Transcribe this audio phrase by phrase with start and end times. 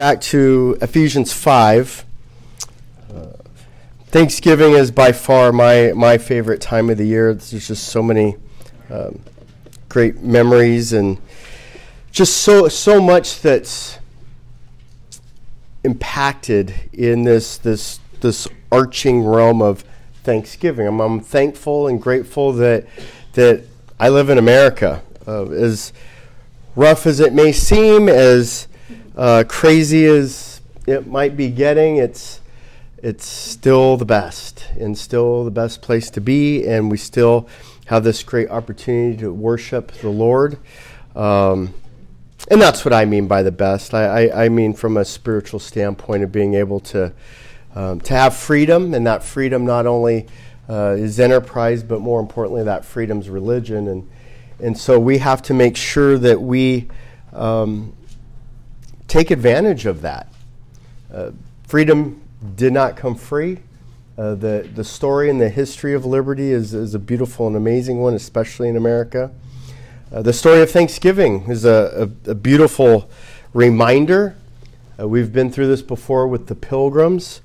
[0.00, 2.04] back to Ephesians 5.
[3.14, 3.26] Uh,
[4.06, 7.32] Thanksgiving is by far my, my favorite time of the year.
[7.32, 8.34] There's just so many
[8.90, 9.20] um,
[9.88, 11.18] great memories and
[12.10, 14.00] just so, so much that's
[15.84, 19.84] impacted in this, this, this arching realm of
[20.24, 20.88] Thanksgiving.
[20.88, 22.84] I'm, I'm thankful and grateful that,
[23.34, 23.62] that
[24.00, 25.02] I live in America.
[25.24, 25.92] Uh, as
[26.74, 28.66] rough as it may seem, as
[29.16, 32.40] uh, crazy as it might be getting, it's
[33.02, 37.48] it's still the best and still the best place to be, and we still
[37.86, 40.58] have this great opportunity to worship the Lord.
[41.14, 41.74] Um,
[42.50, 43.94] and that's what I mean by the best.
[43.94, 47.12] I, I, I, mean from a spiritual standpoint of being able to
[47.74, 50.26] um, to have freedom, and that freedom not only
[50.68, 53.88] uh, is enterprise, but more importantly, that freedom's religion.
[53.88, 54.10] And
[54.60, 56.88] and so we have to make sure that we
[57.32, 57.94] um,
[59.08, 60.28] take advantage of that.
[61.12, 61.30] Uh,
[61.66, 62.20] freedom
[62.56, 63.60] did not come free.
[64.16, 67.98] Uh, the, the story and the history of liberty is, is a beautiful and amazing
[67.98, 69.30] one, especially in America.
[70.12, 73.10] Uh, the story of Thanksgiving is a, a, a beautiful
[73.52, 74.36] reminder.
[75.00, 77.40] Uh, we've been through this before with the pilgrims.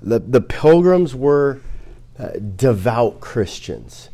[0.00, 1.60] The, the pilgrims were
[2.18, 4.10] uh, devout Christians.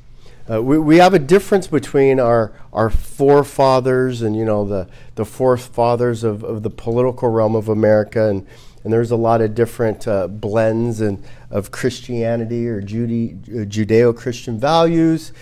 [0.52, 5.24] Uh, we, we have a difference between our, our forefathers and you know the, the
[5.24, 8.46] forefathers of, of the political realm of America and,
[8.84, 15.32] and there's a lot of different uh, blends and of Christianity or uh, Judeo-Christian values.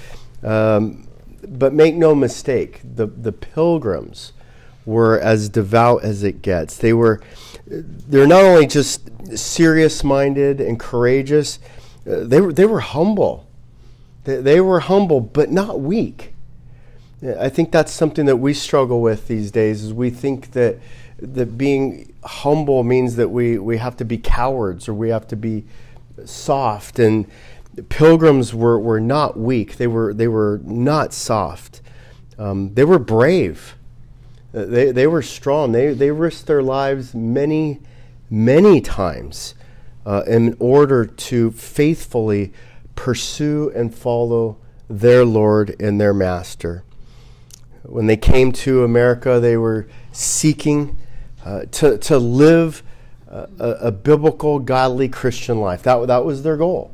[0.42, 1.08] Um,
[1.48, 4.33] but make no mistake the, the pilgrims
[4.84, 6.77] were as devout as it gets.
[6.77, 7.20] They were
[7.67, 11.58] they're not only just serious minded and courageous
[12.06, 13.50] uh, they, were, they were humble
[14.25, 16.35] they were humble, but not weak.
[17.39, 19.83] I think that's something that we struggle with these days.
[19.83, 20.79] Is we think that
[21.19, 25.37] that being humble means that we, we have to be cowards or we have to
[25.37, 25.65] be
[26.25, 26.98] soft.
[26.98, 27.27] And
[27.89, 29.77] pilgrims were, were not weak.
[29.77, 31.83] They were they were not soft.
[32.39, 33.77] Um, they were brave.
[34.55, 35.73] Uh, they, they were strong.
[35.73, 37.80] They, they risked their lives many,
[38.30, 39.55] many times
[40.07, 42.53] uh, in order to faithfully
[42.95, 44.58] pursue and follow
[44.89, 46.84] their Lord and their Master.
[47.83, 50.98] When they came to America, they were seeking
[51.45, 52.83] uh, to, to live
[53.29, 55.83] a, a, biblical, godly Christian life.
[55.84, 56.92] That, that was their goal.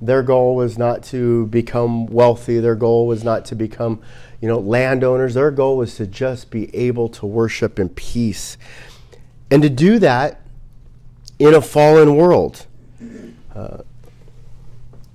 [0.00, 2.60] Their goal was not to become wealthy.
[2.60, 4.00] Their goal was not to become,
[4.40, 5.34] you know, landowners.
[5.34, 8.58] Their goal was to just be able to worship in peace.
[9.50, 10.40] And to do that
[11.38, 12.66] in a fallen world.
[13.54, 13.78] Uh,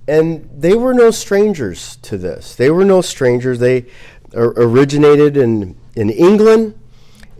[0.08, 2.56] and they were no strangers to this.
[2.56, 3.58] They were no strangers.
[3.58, 3.86] They
[4.34, 6.78] originated in in England,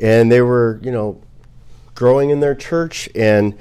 [0.00, 1.20] and they were you know
[1.94, 3.08] growing in their church.
[3.14, 3.56] And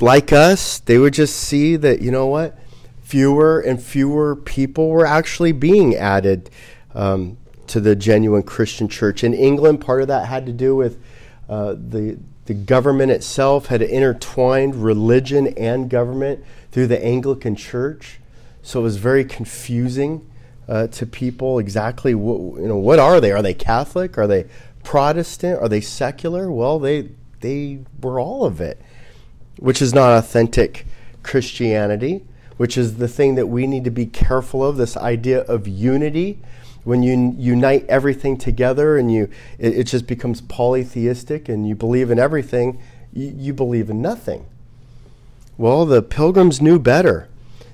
[0.00, 2.58] like us, they would just see that you know what,
[3.02, 6.50] fewer and fewer people were actually being added
[6.94, 7.38] um,
[7.68, 9.80] to the genuine Christian church in England.
[9.80, 11.02] Part of that had to do with
[11.48, 18.18] uh, the the government itself had intertwined religion and government through the Anglican Church.
[18.62, 20.28] So it was very confusing
[20.68, 23.32] uh, to people exactly what, you know what are they?
[23.32, 24.16] Are they Catholic?
[24.16, 24.46] Are they
[24.84, 25.60] Protestant?
[25.60, 26.50] Are they secular?
[26.50, 28.80] Well, they they were all of it,
[29.58, 30.86] which is not authentic
[31.22, 32.24] Christianity.
[32.58, 34.76] Which is the thing that we need to be careful of.
[34.76, 36.38] This idea of unity,
[36.84, 42.10] when you unite everything together and you it, it just becomes polytheistic and you believe
[42.10, 42.78] in everything,
[43.12, 44.46] you, you believe in nothing.
[45.58, 47.28] Well, the pilgrims knew better.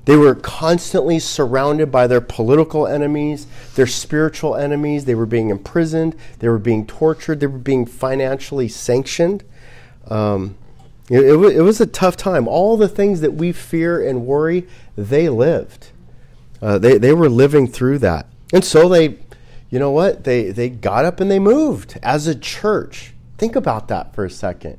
[0.08, 5.04] They were constantly surrounded by their political enemies, their spiritual enemies.
[5.04, 9.44] They were being imprisoned, they were being tortured, they were being financially sanctioned.
[10.08, 10.56] Um,
[11.10, 12.48] it, it, it, was a tough time.
[12.48, 15.88] All the things that we fear and worry, they lived.
[16.62, 18.28] Uh, they, they were living through that.
[18.54, 19.18] And so they,
[19.68, 20.24] you know what?
[20.24, 23.12] They, they got up and they moved as a church.
[23.36, 24.78] Think about that for a second.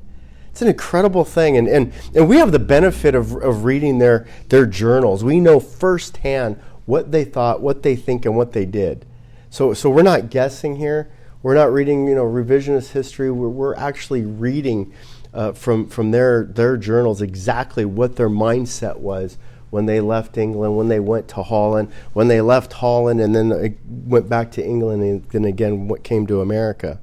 [0.59, 1.55] It's an incredible thing.
[1.55, 5.23] And, and, and we have the benefit of, of reading their, their journals.
[5.23, 9.05] We know firsthand what they thought, what they think, and what they did.
[9.49, 11.09] So, so we're not guessing here.
[11.43, 13.31] We're not reading, you know, revisionist history.
[13.31, 14.93] We're, we're actually reading
[15.33, 19.37] uh, from, from their, their journals exactly what their mindset was
[19.69, 23.77] when they left England, when they went to Holland, when they left Holland, and then
[23.87, 26.99] went back to England, and then again what came to America.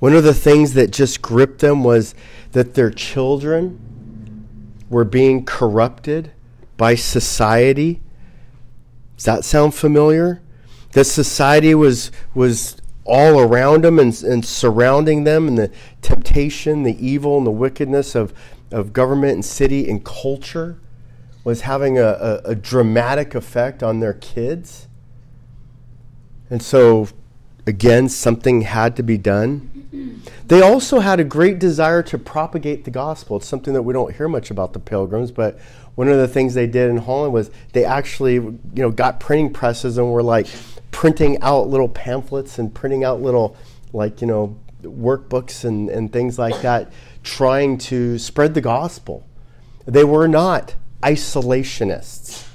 [0.00, 2.14] One of the things that just gripped them was
[2.52, 3.78] that their children
[4.88, 6.32] were being corrupted
[6.76, 8.00] by society.
[9.16, 10.42] Does that sound familiar?
[10.92, 15.70] That society was, was all around them and, and surrounding them, and the
[16.02, 18.32] temptation, the evil, and the wickedness of,
[18.70, 20.80] of government and city and culture
[21.44, 24.88] was having a, a, a dramatic effect on their kids.
[26.48, 27.08] And so,
[27.66, 29.69] again, something had to be done.
[30.46, 33.38] They also had a great desire to propagate the gospel.
[33.38, 35.58] It's something that we don't hear much about the pilgrims, but
[35.96, 39.52] one of the things they did in Holland was they actually, you know, got printing
[39.52, 40.46] presses and were like
[40.92, 43.56] printing out little pamphlets and printing out little,
[43.92, 49.26] like, you know, workbooks and, and things like that, trying to spread the gospel.
[49.86, 52.46] They were not isolationists.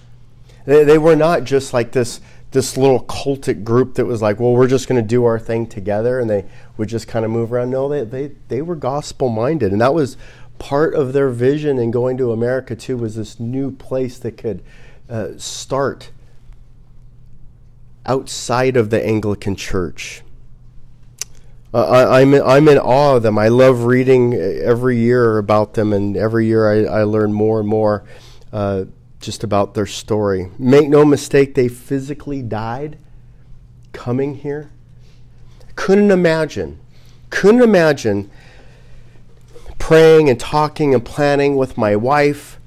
[0.66, 2.22] They, they were not just like this
[2.52, 5.68] this little cultic group that was like, well, we're just going to do our thing
[5.68, 6.46] together, and they
[6.78, 7.70] would just kind of move around.
[7.70, 10.18] No, they they they were gospel minded, and that was
[10.60, 12.98] part of their vision in going to America too.
[12.98, 14.64] Was this new place that could
[15.10, 16.12] uh, start
[18.06, 20.22] outside of the Anglican Church.
[21.74, 23.38] Uh, I, am I'm, I'm in awe of them.
[23.38, 27.68] I love reading every year about them, and every year I, I learn more and
[27.68, 28.06] more
[28.54, 28.86] uh,
[29.20, 30.50] just about their story.
[30.58, 32.98] Make no mistake, they physically died
[33.92, 34.72] coming here.
[35.76, 36.80] Couldn't imagine,
[37.30, 38.32] couldn't imagine
[39.78, 42.60] praying and talking and planning with my wife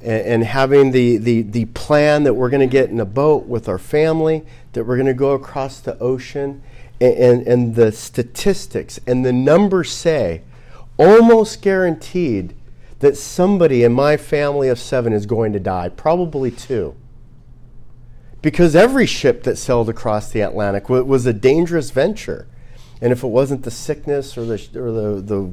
[0.00, 3.46] and, and having the, the, the plan that we're going to get in a boat
[3.46, 6.62] with our family, that we're going to go across the ocean.
[7.00, 10.42] And, and, and the statistics and the numbers say
[10.96, 12.54] almost guaranteed
[12.98, 16.96] that somebody in my family of seven is going to die, probably two.
[18.40, 22.46] Because every ship that sailed across the Atlantic was a dangerous venture.
[23.00, 25.52] And if it wasn't the sickness or the, or the, the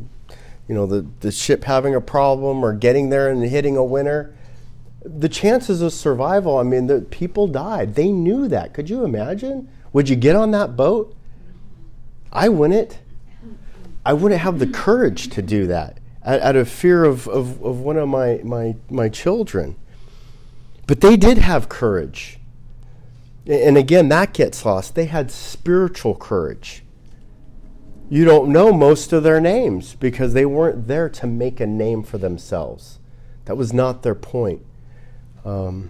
[0.67, 4.35] you know, the, the ship having a problem or getting there and hitting a winter,
[5.03, 7.95] the chances of survival, I mean, the people died.
[7.95, 8.73] They knew that.
[8.73, 9.69] Could you imagine?
[9.93, 11.15] Would you get on that boat?
[12.31, 12.99] I wouldn't.
[14.05, 17.97] I wouldn't have the courage to do that out, of fear of, of, of one
[17.97, 19.75] of my, my, my children.
[20.87, 22.39] But they did have courage.
[23.47, 24.95] And again, that gets lost.
[24.95, 26.83] They had spiritual courage.
[28.09, 32.03] You don't know most of their names because they weren't there to make a name
[32.03, 32.99] for themselves.
[33.45, 34.61] That was not their point.
[35.43, 35.89] Um,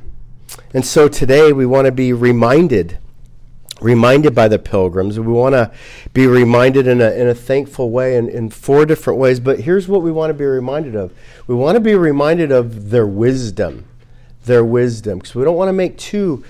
[0.74, 2.98] and so today we want to be reminded
[3.82, 5.20] reminded by the pilgrims.
[5.20, 5.72] We want to
[6.14, 9.40] be reminded in a, in a thankful way in, in four different ways.
[9.40, 11.14] But here's what we want to be reminded of
[11.48, 13.86] we want to be reminded of their wisdom.
[14.46, 15.20] Their wisdom.
[15.20, 16.44] Because we don't want to make too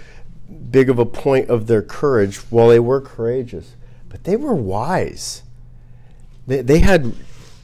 [0.71, 2.37] big of a point of their courage.
[2.37, 3.75] While they were courageous,
[4.09, 5.43] but they were wise.
[6.47, 7.13] They, they had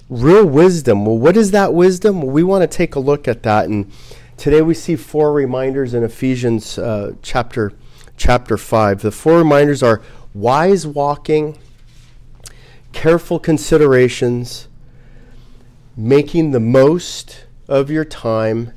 [0.10, 1.06] real wisdom.
[1.06, 2.22] Well, what is that wisdom?
[2.22, 3.66] Well, we want to take a look at that.
[3.66, 3.92] And
[4.38, 7.74] today we see four reminders in Ephesians uh, chapter
[8.18, 9.02] chapter 5.
[9.02, 10.02] The four reminders are
[10.34, 11.58] wise walking,
[12.94, 14.68] careful considerations,
[15.98, 18.74] making the most of your time,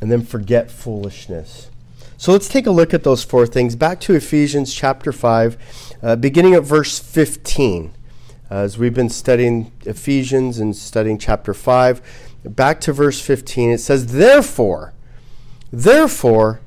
[0.00, 1.70] and then forget foolishness.
[2.20, 3.76] So let's take a look at those four things.
[3.76, 7.94] Back to Ephesians chapter 5, uh, beginning at verse 15.
[8.50, 12.02] Uh, as we've been studying Ephesians and studying chapter 5,
[12.44, 14.94] back to verse 15, it says, Therefore,
[15.70, 16.60] therefore,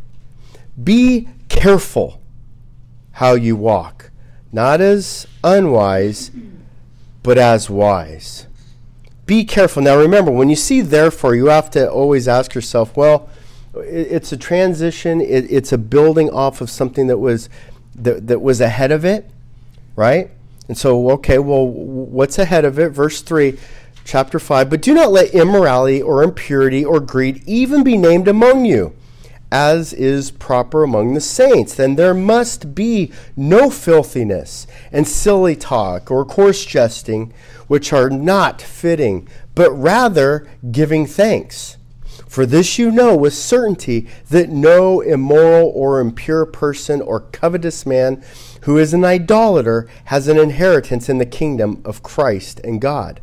[0.81, 2.21] be careful
[3.15, 4.09] how you walk,
[4.53, 6.31] not as unwise,
[7.23, 8.47] but as wise.
[9.25, 9.83] Be careful.
[9.83, 13.29] Now remember, when you see therefore, you have to always ask yourself, well,
[13.75, 17.49] it's a transition, it's a building off of something that was
[17.95, 19.29] that, that was ahead of it,
[19.95, 20.29] right?
[20.67, 22.89] And so, okay, well, what's ahead of it?
[22.89, 23.57] Verse 3,
[24.05, 24.69] chapter 5.
[24.69, 28.93] But do not let immorality or impurity or greed even be named among you
[29.51, 31.75] as is proper among the saints.
[31.75, 37.33] Then there must be no filthiness and silly talk or coarse jesting,
[37.67, 41.77] which are not fitting, but rather giving thanks.
[42.31, 48.23] For this you know with certainty that no immoral or impure person or covetous man
[48.61, 53.19] who is an idolater has an inheritance in the kingdom of Christ and God.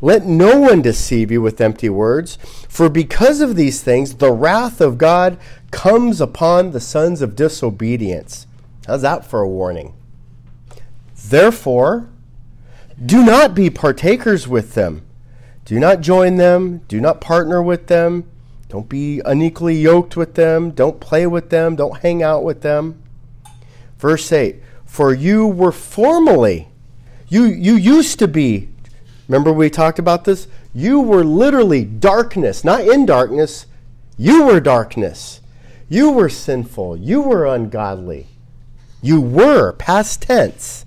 [0.00, 2.36] Let no one deceive you with empty words,
[2.68, 5.38] for because of these things the wrath of God
[5.70, 8.48] comes upon the sons of disobedience.
[8.88, 9.94] How's that for a warning?
[11.28, 12.08] Therefore,
[13.00, 15.02] do not be partakers with them.
[15.64, 16.78] Do not join them.
[16.88, 18.28] Do not partner with them.
[18.68, 20.70] Don't be unequally yoked with them.
[20.70, 21.76] Don't play with them.
[21.76, 23.02] Don't hang out with them.
[23.98, 26.68] Verse 8 For you were formerly,
[27.28, 28.68] you, you used to be
[29.28, 30.48] Remember we talked about this?
[30.74, 33.66] You were literally darkness, not in darkness.
[34.18, 35.40] You were darkness.
[35.88, 36.98] You were sinful.
[36.98, 38.26] You were ungodly.
[39.00, 40.84] You were, past tense.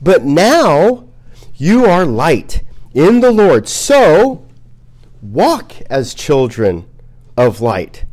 [0.00, 1.08] But now
[1.56, 2.62] you are light
[2.94, 3.68] in the Lord.
[3.68, 4.46] So
[5.20, 6.86] walk as children
[7.36, 8.04] of light.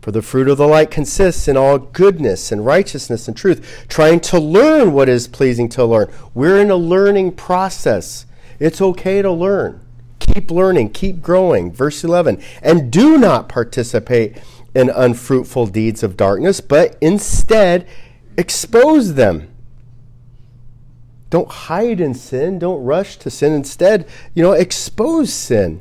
[0.00, 4.20] For the fruit of the light consists in all goodness and righteousness and truth, trying
[4.20, 6.10] to learn what is pleasing to learn.
[6.32, 8.24] We're in a learning process.
[8.58, 9.80] It's okay to learn.
[10.18, 11.70] Keep learning, keep growing.
[11.70, 12.42] Verse 11.
[12.62, 14.38] And do not participate
[14.74, 17.86] in unfruitful deeds of darkness, but instead
[18.38, 19.49] expose them.
[21.30, 22.58] Don't hide in sin.
[22.58, 23.52] Don't rush to sin.
[23.52, 25.80] Instead, you know, expose sin.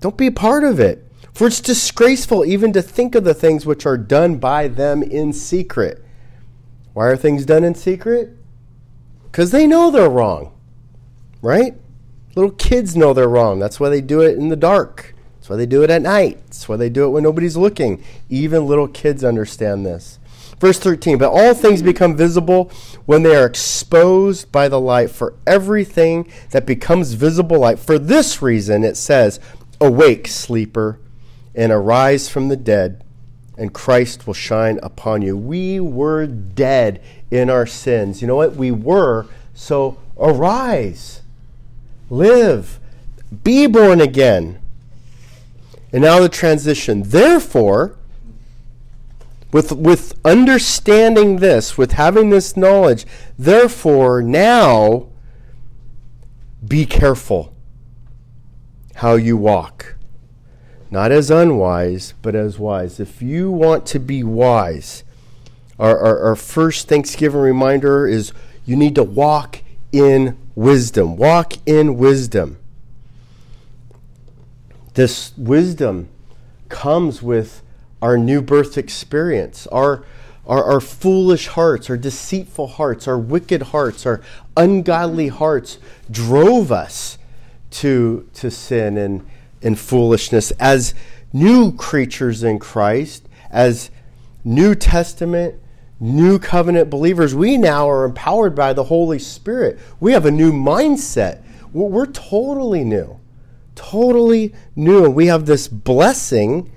[0.00, 1.04] Don't be a part of it.
[1.34, 5.34] For it's disgraceful even to think of the things which are done by them in
[5.34, 6.02] secret.
[6.94, 8.30] Why are things done in secret?
[9.24, 10.54] Because they know they're wrong,
[11.42, 11.74] right?
[12.34, 13.58] Little kids know they're wrong.
[13.58, 15.14] That's why they do it in the dark.
[15.36, 16.38] That's why they do it at night.
[16.46, 18.02] That's why they do it when nobody's looking.
[18.30, 20.18] Even little kids understand this.
[20.58, 22.70] Verse 13, but all things become visible
[23.04, 25.10] when they are exposed by the light.
[25.10, 29.38] For everything that becomes visible light, for this reason it says,
[29.80, 30.98] Awake, sleeper,
[31.54, 33.04] and arise from the dead,
[33.58, 35.36] and Christ will shine upon you.
[35.36, 38.22] We were dead in our sins.
[38.22, 38.56] You know what?
[38.56, 41.20] We were, so arise,
[42.08, 42.80] live,
[43.44, 44.58] be born again.
[45.92, 47.02] And now the transition.
[47.02, 47.96] Therefore,
[49.52, 53.06] with, with understanding this, with having this knowledge,
[53.38, 55.08] therefore now
[56.66, 57.54] be careful
[58.96, 59.96] how you walk
[60.90, 63.00] not as unwise, but as wise.
[63.00, 65.04] If you want to be wise,
[65.78, 68.32] our, our, our, first Thanksgiving reminder is
[68.64, 69.62] you need to walk
[69.92, 71.16] in wisdom.
[71.16, 72.58] Walk in wisdom.
[74.94, 76.08] This wisdom
[76.68, 77.62] comes with
[78.06, 79.66] our new birth experience.
[79.68, 80.04] Our,
[80.46, 84.22] our, our foolish hearts, our deceitful hearts, our wicked hearts, our
[84.56, 85.78] ungodly hearts
[86.10, 87.18] drove us
[87.70, 89.26] to, to sin and
[89.62, 90.52] and foolishness.
[90.52, 90.94] As
[91.32, 93.90] new creatures in Christ, as
[94.44, 95.60] New Testament,
[95.98, 99.78] New Covenant believers, we now are empowered by the Holy Spirit.
[99.98, 101.42] We have a new mindset.
[101.72, 103.18] We're totally new.
[103.74, 105.10] Totally new.
[105.10, 106.70] We have this blessing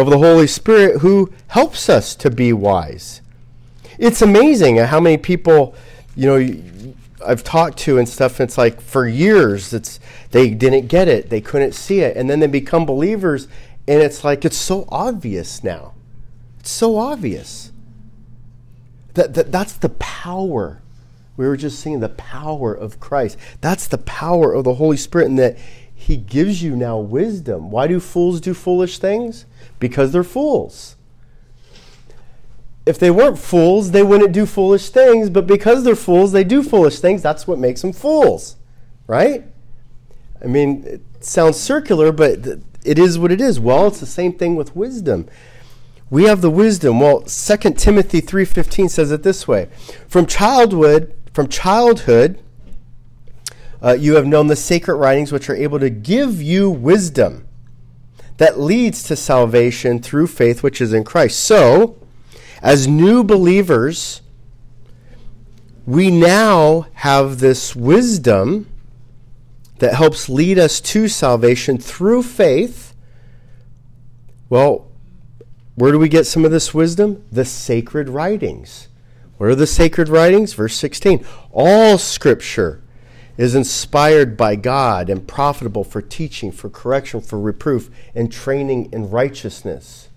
[0.00, 3.20] of the Holy Spirit who helps us to be wise.
[3.98, 5.74] It's amazing how many people,
[6.16, 8.40] you know, I've talked to and stuff.
[8.40, 12.30] And it's like for years, it's they didn't get it, they couldn't see it, and
[12.30, 13.48] then they become believers,
[13.86, 15.94] and it's like it's so obvious now.
[16.60, 17.72] It's so obvious.
[19.14, 20.80] That, that that's the power.
[21.36, 23.38] We were just seeing the power of Christ.
[23.60, 25.58] That's the power of the Holy Spirit, and that
[25.94, 27.70] He gives you now wisdom.
[27.70, 29.46] Why do fools do foolish things?
[29.80, 30.96] Because they're fools
[32.86, 36.62] if they weren't fools, they wouldn't do foolish things, but because they're fools, they do
[36.62, 37.22] foolish things.
[37.22, 38.56] That's what makes them fools,
[39.06, 39.44] right?
[40.42, 42.46] I mean, it sounds circular, but
[42.84, 43.60] it is what it is.
[43.60, 45.28] Well, it's the same thing with wisdom.
[46.08, 46.98] We have the wisdom.
[46.98, 49.68] Well, 2 Timothy 3:15 says it this way.
[50.08, 52.40] From childhood, from childhood,
[53.82, 57.46] uh, you have known the sacred writings which are able to give you wisdom
[58.40, 61.38] that leads to salvation through faith which is in Christ.
[61.40, 61.98] So,
[62.62, 64.22] as new believers,
[65.84, 68.66] we now have this wisdom
[69.80, 72.94] that helps lead us to salvation through faith.
[74.48, 74.88] Well,
[75.74, 77.22] where do we get some of this wisdom?
[77.30, 78.88] The sacred writings.
[79.36, 80.54] What are the sacred writings?
[80.54, 81.26] Verse 16.
[81.52, 82.80] All scripture
[83.40, 89.10] is inspired by God and profitable for teaching, for correction, for reproof, and training in
[89.10, 90.10] righteousness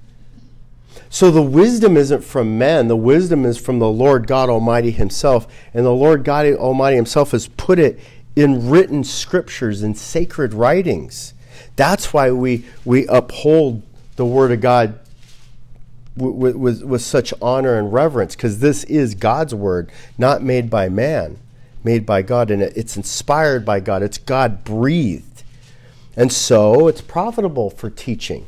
[1.14, 5.48] so the wisdom isn't from men, the wisdom is from the Lord God Almighty Himself.
[5.72, 8.00] And the Lord God Almighty Himself has put it
[8.36, 11.36] in written scriptures and sacred writings.
[11.76, 13.84] That's why we, we uphold
[14.16, 15.00] the Word of God
[16.16, 20.90] with, with, with such honor and reverence, because this is God's Word, not made by
[20.90, 21.38] man,
[21.84, 22.52] made by God.
[22.52, 25.44] And it's inspired by God, it's God breathed.
[26.16, 28.46] And so it's profitable for teaching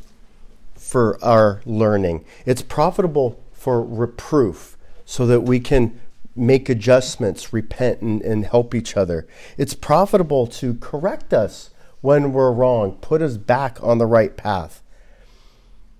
[0.75, 2.24] for our learning.
[2.46, 6.00] It's profitable for reproof so that we can
[6.36, 9.27] make adjustments, repent, and, and help each other.
[9.58, 14.84] It's profitable to correct us when we're wrong, put us back on the right path.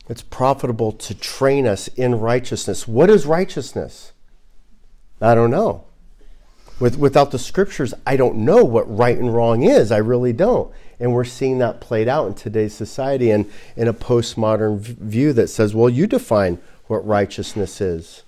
[0.08, 2.88] It's profitable to train us in righteousness.
[2.88, 4.14] What is righteousness?
[5.20, 5.86] I don't know.
[6.80, 9.92] With, without the scriptures, I don't know what right and wrong is.
[9.92, 10.74] I really don't.
[11.00, 15.48] And we're seeing that played out in today's society and in a postmodern view that
[15.48, 18.24] says, well, you define what righteousness is.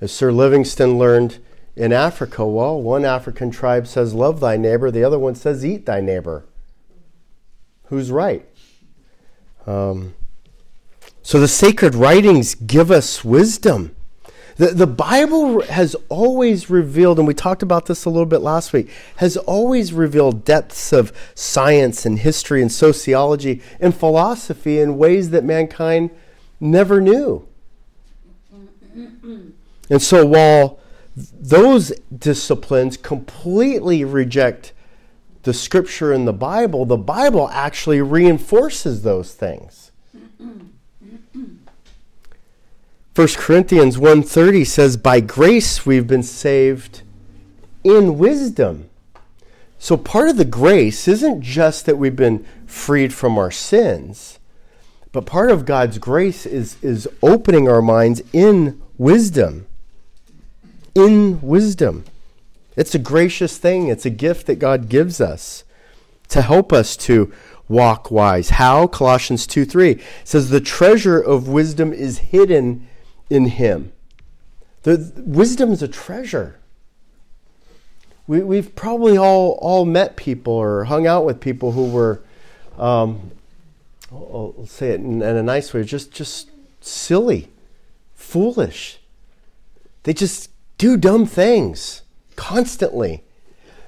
[0.00, 1.38] As Sir Livingstone learned
[1.76, 5.86] in Africa, well, one African tribe says, Love thy neighbor, the other one says, Eat
[5.86, 6.44] thy neighbor.
[7.84, 8.46] Who's right?
[9.66, 10.14] Um,
[11.22, 13.93] so the sacred writings give us wisdom.
[14.56, 18.72] The, the Bible has always revealed, and we talked about this a little bit last
[18.72, 25.30] week, has always revealed depths of science and history and sociology and philosophy in ways
[25.30, 26.10] that mankind
[26.60, 27.48] never knew.
[29.90, 30.78] And so while
[31.16, 34.72] those disciplines completely reject
[35.42, 39.90] the scripture in the Bible, the Bible actually reinforces those things.
[43.14, 47.02] 1 Corinthians 1:30 says by grace we've been saved
[47.84, 48.90] in wisdom.
[49.78, 54.40] So part of the grace isn't just that we've been freed from our sins,
[55.12, 59.66] but part of God's grace is is opening our minds in wisdom.
[60.96, 62.04] In wisdom.
[62.76, 63.86] It's a gracious thing.
[63.86, 65.62] It's a gift that God gives us
[66.30, 67.32] to help us to
[67.68, 68.50] walk wise.
[68.50, 68.88] How?
[68.88, 72.88] Colossians 2 3 says, The treasure of wisdom is hidden
[73.30, 73.92] in him.
[74.82, 76.58] The, wisdom is a treasure.
[78.26, 82.22] We, we've probably all, all met people or hung out with people who were,
[82.78, 83.30] um,
[84.10, 86.50] I'll, I'll say it in, in a nice way, just, just
[86.80, 87.48] silly,
[88.14, 88.98] foolish.
[90.04, 92.02] They just do dumb things
[92.36, 93.24] constantly.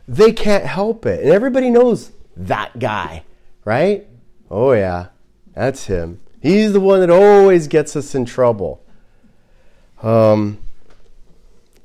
[0.08, 1.20] They can't help it.
[1.20, 3.24] And everybody knows that guy,
[3.64, 4.06] right?
[4.50, 5.08] Oh, yeah,
[5.54, 6.20] that's him.
[6.40, 8.82] He's the one that always gets us in trouble.
[10.02, 10.58] Um,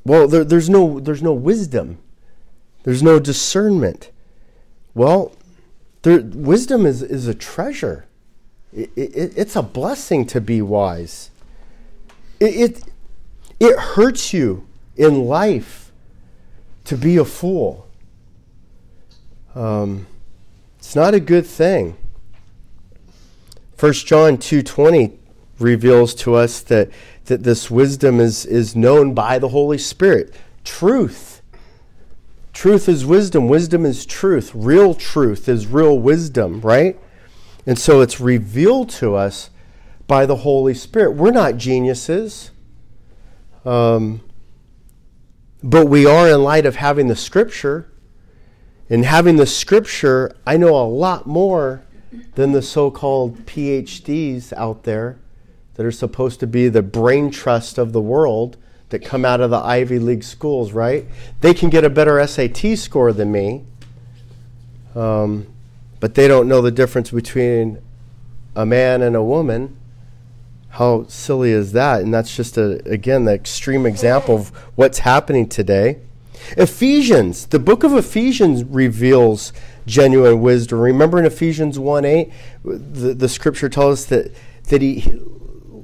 [0.03, 1.99] well, there, there's no there's no wisdom.
[2.83, 4.11] There's no discernment.
[4.93, 5.33] Well,
[6.01, 8.05] there, wisdom is, is a treasure.
[8.73, 11.29] It, it, it's a blessing to be wise.
[12.39, 12.83] It, it,
[13.59, 15.91] it hurts you in life
[16.85, 17.87] to be a fool.
[19.53, 20.07] Um,
[20.79, 21.95] it's not a good thing.
[23.79, 25.17] 1 John 2:20
[25.59, 26.89] reveals to us that
[27.31, 30.35] that this wisdom is, is known by the Holy Spirit.
[30.65, 31.41] Truth.
[32.51, 33.47] Truth is wisdom.
[33.47, 34.51] Wisdom is truth.
[34.53, 36.99] Real truth is real wisdom, right?
[37.65, 39.49] And so it's revealed to us
[40.07, 41.11] by the Holy Spirit.
[41.11, 42.51] We're not geniuses.
[43.63, 44.19] Um,
[45.63, 47.89] but we are in light of having the Scripture.
[48.89, 51.85] And having the Scripture, I know a lot more
[52.35, 55.20] than the so called PhDs out there
[55.75, 58.57] that are supposed to be the brain trust of the world
[58.89, 61.05] that come out of the Ivy League schools, right?
[61.39, 63.63] They can get a better SAT score than me,
[64.95, 65.47] um,
[65.99, 67.79] but they don't know the difference between
[68.55, 69.77] a man and a woman.
[70.69, 72.01] How silly is that?
[72.01, 75.99] And that's just a again the extreme example of what's happening today.
[76.57, 79.53] Ephesians, the book of Ephesians reveals
[79.85, 80.79] genuine wisdom.
[80.79, 82.31] Remember in Ephesians 1 8,
[82.63, 84.31] the, the scripture tells us that,
[84.69, 85.19] that he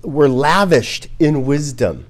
[0.04, 2.06] we're lavished in wisdom.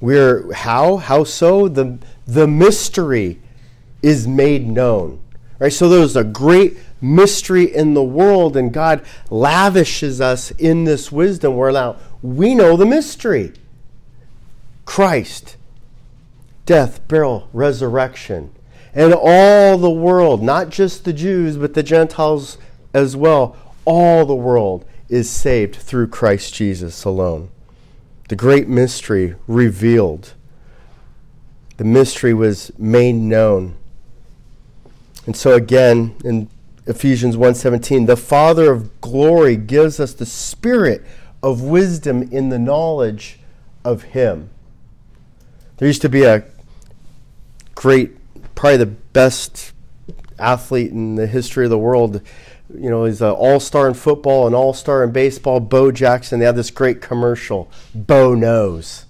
[0.00, 0.96] We're how?
[0.96, 1.68] How so?
[1.68, 3.40] The the mystery
[4.02, 5.20] is made known.
[5.58, 5.72] Right?
[5.72, 11.56] So there's a great mystery in the world, and God lavishes us in this wisdom
[11.56, 13.52] where now we know the mystery.
[14.84, 15.56] Christ,
[16.66, 18.52] death, burial, resurrection.
[18.94, 22.58] And all the world, not just the Jews, but the Gentiles
[22.92, 27.50] as well, all the world is saved through Christ Jesus alone.
[28.28, 30.34] The great mystery revealed.
[31.76, 33.76] The mystery was made known.
[35.26, 36.48] And so again in
[36.86, 41.04] Ephesians 1:17, the Father of glory gives us the spirit
[41.42, 43.38] of wisdom in the knowledge
[43.84, 44.50] of him.
[45.76, 46.44] There used to be a
[47.74, 48.16] great
[48.54, 49.72] probably the best
[50.38, 52.20] athlete in the history of the world
[52.74, 56.40] you know, he's an all star in football, an all star in baseball, Bo Jackson.
[56.40, 59.06] They had this great commercial, Bo Knows.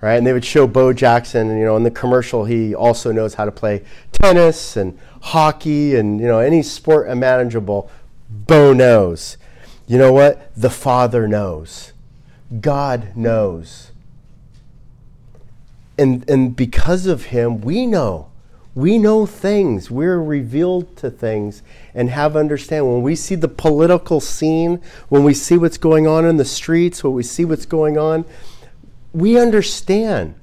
[0.00, 0.16] Right?
[0.16, 3.34] And they would show Bo Jackson, and, you know, in the commercial, he also knows
[3.34, 7.88] how to play tennis and hockey and, you know, any sport imaginable.
[8.28, 9.36] Bo knows.
[9.86, 10.50] You know what?
[10.56, 11.92] The Father knows.
[12.60, 13.92] God knows.
[15.96, 18.31] And, and because of him, we know
[18.74, 19.90] we know things.
[19.90, 21.62] We're revealed to things
[21.94, 22.86] and have understand.
[22.86, 27.04] When we see the political scene, when we see what's going on in the streets,
[27.04, 28.24] when we see what's going on,
[29.12, 30.34] we understand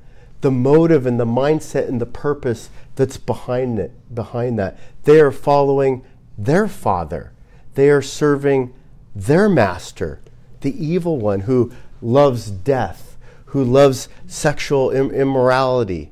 [0.42, 4.78] the motive and the mindset and the purpose that's behind it, behind that.
[5.04, 6.06] They are following
[6.38, 7.34] their father.
[7.74, 8.74] They are serving
[9.15, 10.22] their master,
[10.62, 16.12] the evil one who loves death, who loves sexual Im- immorality,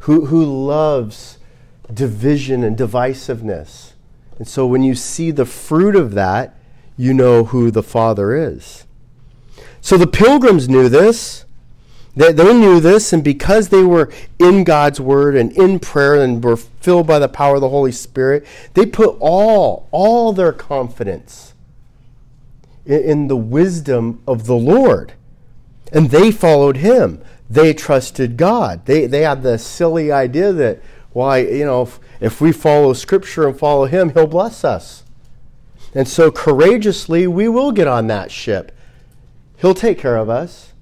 [0.00, 1.38] who, who loves
[1.92, 3.92] division and divisiveness.
[4.38, 6.54] And so when you see the fruit of that,
[6.96, 8.86] you know who the Father is.
[9.80, 11.44] So the pilgrims knew this.
[12.14, 16.44] They, they knew this, and because they were in God's Word and in prayer and
[16.44, 21.54] were filled by the power of the Holy Spirit, they put all, all their confidence
[22.84, 25.14] in, in the wisdom of the Lord.
[25.92, 27.22] And they followed Him.
[27.48, 28.84] They trusted God.
[28.84, 33.46] They, they had the silly idea that, why, you know, if, if we follow Scripture
[33.46, 35.04] and follow Him, He'll bless us.
[35.94, 38.72] And so courageously, we will get on that ship.
[39.58, 40.72] He'll take care of us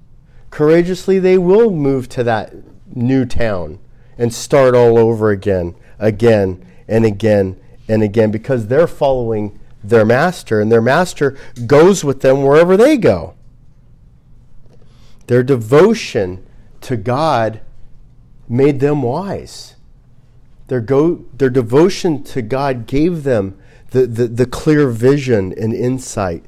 [0.51, 2.53] courageously they will move to that
[2.93, 3.79] new town
[4.17, 10.61] and start all over again, again and again and again because they're following their master
[10.61, 13.33] and their master goes with them wherever they go.
[15.27, 16.45] Their devotion
[16.81, 17.61] to God
[18.47, 19.75] made them wise.
[20.71, 26.45] Their, go, their devotion to God gave them the, the, the clear vision and insight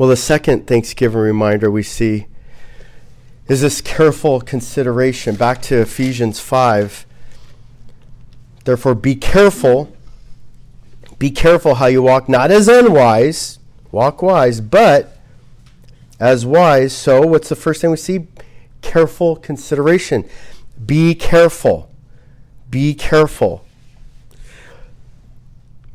[0.00, 2.26] well, the second Thanksgiving reminder we see
[3.48, 5.34] is this careful consideration.
[5.34, 7.04] Back to Ephesians 5.
[8.64, 9.94] Therefore, be careful.
[11.18, 13.58] Be careful how you walk, not as unwise,
[13.92, 15.18] walk wise, but
[16.18, 16.94] as wise.
[16.94, 18.26] So, what's the first thing we see?
[18.80, 20.26] Careful consideration.
[20.86, 21.89] Be careful.
[22.70, 23.64] Be careful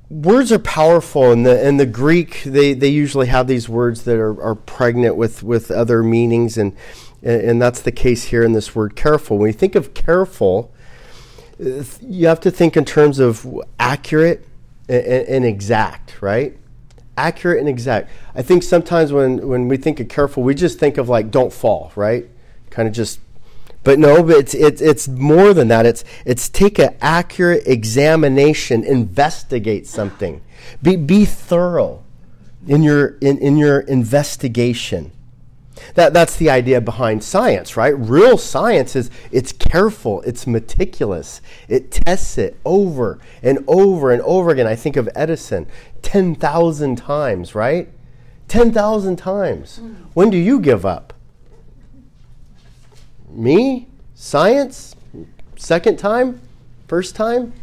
[0.07, 4.17] words are powerful in the in the Greek they, they usually have these words that
[4.17, 6.75] are, are pregnant with, with other meanings and
[7.25, 9.39] and that's the case here in this word careful.
[9.39, 10.71] When you think of careful,
[11.57, 13.47] you have to think in terms of
[13.79, 14.45] accurate
[14.88, 16.55] and, and exact, right?
[17.17, 18.11] Accurate and exact.
[18.35, 21.51] I think sometimes when, when we think of careful, we just think of like don't
[21.51, 22.29] fall, right?
[22.69, 23.19] Kind of just
[23.86, 25.86] but no, but it's, it's, it's more than that.
[25.86, 30.41] It's, it's take an accurate examination, investigate something.
[30.82, 32.04] Be, be thorough
[32.67, 35.12] in your, in, in your investigation.
[35.93, 37.93] That, that's the idea behind science, right?
[37.95, 44.50] Real science is it's careful, it's meticulous, it tests it over and over and over
[44.50, 44.65] again.
[44.65, 45.67] I think of Edison
[46.02, 47.89] 10,000 times, right?
[48.48, 49.80] 10,000 times.
[49.80, 49.95] Mm.
[50.15, 51.13] When do you give up?
[53.36, 53.88] Me?
[54.13, 54.95] Science?
[55.56, 56.41] Second time?
[56.88, 57.54] First time?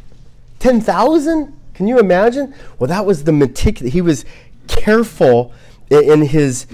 [0.59, 1.59] 10,000?
[1.75, 2.55] Can you imagine?
[2.79, 3.93] Well, that was the meticulous.
[3.93, 4.25] He was
[4.69, 5.53] careful
[5.91, 6.67] in his,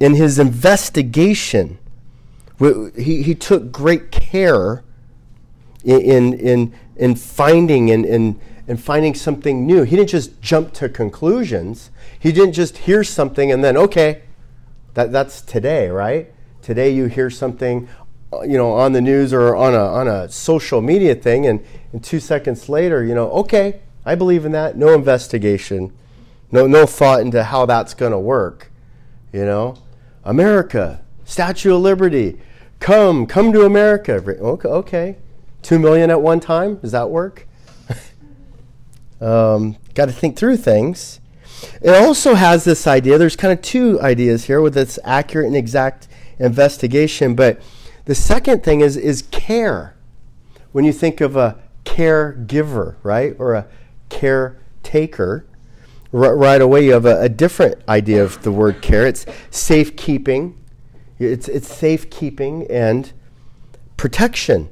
[0.00, 1.78] in his investigation.
[2.58, 4.82] He, he took great care
[5.84, 9.82] in, in, in finding and in, in finding something new.
[9.82, 11.90] He didn't just jump to conclusions.
[12.18, 14.22] He didn't just hear something and then, okay,
[14.94, 16.32] that, that's today, right?
[16.62, 17.88] Today you hear something,
[18.32, 22.02] you know, on the news or on a, on a social media thing, and, and
[22.02, 24.76] two seconds later, you know, okay, I believe in that.
[24.76, 25.92] No investigation,
[26.50, 28.70] no, no thought into how that's going to work.
[29.32, 29.76] You know,
[30.24, 32.40] America, Statue of Liberty,
[32.80, 34.14] come, come to America.
[34.14, 35.16] Okay, okay.
[35.62, 36.76] two million at one time.
[36.76, 37.46] Does that work?
[39.20, 41.20] um, Got to think through things.
[41.80, 43.16] It also has this idea.
[43.16, 46.06] There's kind of two ideas here with this accurate and exact
[46.38, 47.60] investigation, but
[48.06, 49.94] the second thing is, is care.
[50.72, 53.66] When you think of a caregiver, right, or a
[54.08, 55.44] caretaker,
[56.12, 59.06] r- right away you have a, a, different idea of the word care.
[59.06, 60.56] It's safekeeping,
[61.18, 63.12] it's, it's safekeeping and
[63.96, 64.68] protection.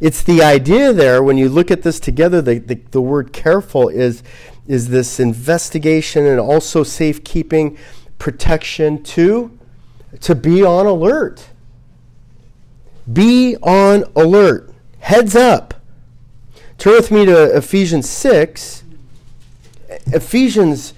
[0.00, 3.88] It's the idea there, when you look at this together, the, the, the word careful
[3.88, 4.24] is,
[4.66, 7.78] is this investigation and also safekeeping,
[8.18, 9.56] protection to,
[10.20, 11.51] to be on alert
[13.10, 14.72] be on alert.
[15.00, 15.74] Heads up.
[16.78, 18.82] Turn with me to Ephesians 6.
[20.06, 20.94] Ephesians,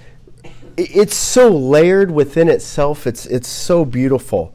[0.77, 4.53] it's so layered within itself, it's, it's so beautiful.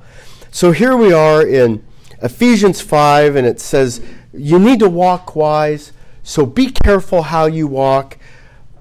[0.51, 1.85] So here we are in
[2.23, 4.01] Ephesians 5, and it says,
[4.33, 8.19] You need to walk wise, so be careful how you walk.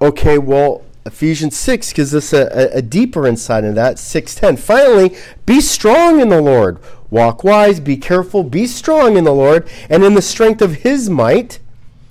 [0.00, 3.96] Okay, well, Ephesians 6 gives us a, a, deeper insight into that.
[3.96, 4.58] 6.10.
[4.58, 6.78] Finally, be strong in the Lord.
[7.08, 11.08] Walk wise, be careful, be strong in the Lord and in the strength of his
[11.08, 11.58] might.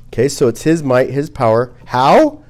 [0.08, 1.72] Okay, so it's his might, his power.
[1.86, 2.44] How?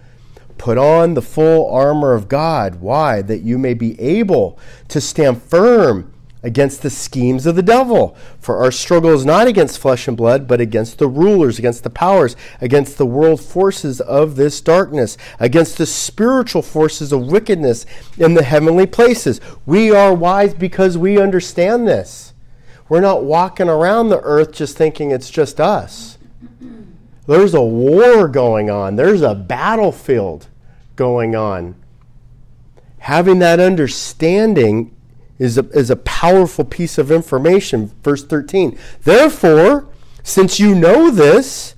[0.58, 2.75] Put on the full armor of God.
[2.75, 3.21] Why?
[3.21, 8.15] That you may be able to stand firm against the schemes of the devil.
[8.39, 11.89] For our struggle is not against flesh and blood, but against the rulers, against the
[11.89, 17.86] powers, against the world forces of this darkness, against the spiritual forces of wickedness
[18.17, 19.41] in the heavenly places.
[19.65, 22.34] We are wise because we understand this.
[22.88, 26.17] We're not walking around the earth just thinking it's just us.
[27.28, 30.47] There's a war going on, there's a battlefield
[30.95, 31.75] going on.
[32.99, 34.95] Having that understanding
[35.39, 37.91] is a, is a powerful piece of information.
[38.04, 38.78] Verse 13.
[39.04, 39.88] Therefore,
[40.21, 41.75] since you know this,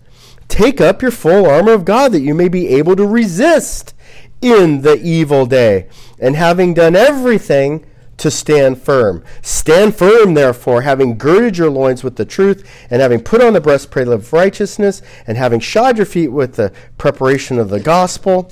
[0.47, 3.93] take up your full armor of God that you may be able to resist
[4.41, 5.87] in the evil day.
[6.19, 7.85] And having done everything,
[8.21, 9.23] to stand firm.
[9.41, 13.61] Stand firm, therefore, having girded your loins with the truth, and having put on the
[13.61, 18.51] breastplate of righteousness, and having shod your feet with the preparation of the gospel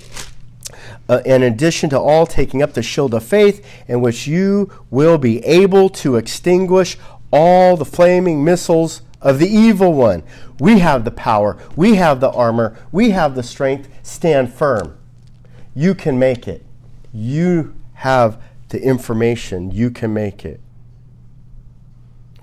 [1.10, 5.18] uh, in addition to all, taking up the shield of faith, in which you will
[5.18, 6.98] be able to extinguish
[7.32, 10.24] all the flaming missiles of the evil one.
[10.60, 13.90] We have the power, we have the armor, we have the strength.
[14.04, 14.98] Stand firm.
[15.76, 16.64] You can make it.
[17.14, 20.60] You have the information, you can make it.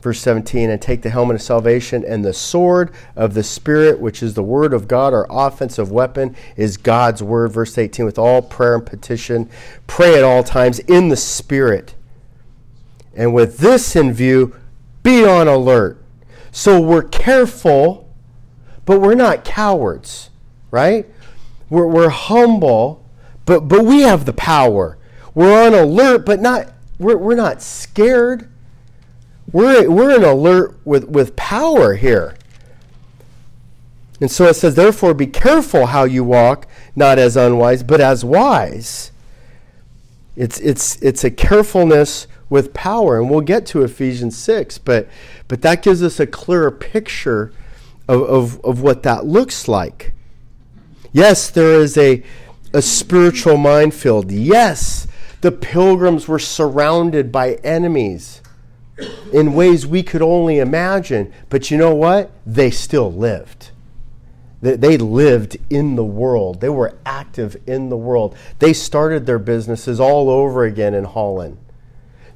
[0.06, 4.22] Verse 17, and take the helmet of salvation and the sword of the Spirit, which
[4.22, 5.12] is the word of God.
[5.12, 7.50] Our offensive weapon is God's word.
[7.50, 9.50] Verse 18, with all prayer and petition,
[9.88, 11.96] pray at all times in the Spirit.
[13.16, 14.54] And with this in view,
[15.02, 16.00] be on alert.
[16.52, 18.08] So we're careful,
[18.84, 20.30] but we're not cowards,
[20.70, 21.04] right?
[21.68, 23.04] We're, we're humble,
[23.44, 24.98] but, but we have the power.
[25.34, 28.52] We're on alert, but not, we're, we're not scared
[29.56, 32.36] we're, we're in alert with, with power here.
[34.20, 38.22] And so it says, therefore, be careful how you walk, not as unwise, but as
[38.22, 39.12] wise.
[40.36, 43.18] It's, it's, it's a carefulness with power.
[43.18, 45.08] And we'll get to Ephesians 6, but,
[45.48, 47.50] but that gives us a clearer picture
[48.06, 50.12] of, of, of what that looks like.
[51.14, 52.22] Yes, there is a,
[52.74, 54.30] a spiritual minefield.
[54.30, 55.08] Yes,
[55.40, 58.42] the pilgrims were surrounded by enemies
[59.32, 61.32] in ways we could only imagine.
[61.48, 62.30] But you know what?
[62.46, 63.70] They still lived.
[64.62, 66.60] They lived in the world.
[66.60, 68.36] They were active in the world.
[68.58, 71.58] They started their businesses all over again in Holland.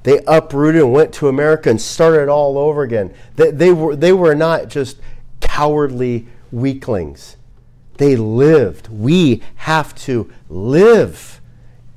[0.02, 3.14] They uprooted and went to America and started all over again.
[3.36, 4.98] They, they, were, they were not just
[5.40, 7.36] cowardly weaklings.
[7.96, 8.88] They lived.
[8.88, 11.39] We have to live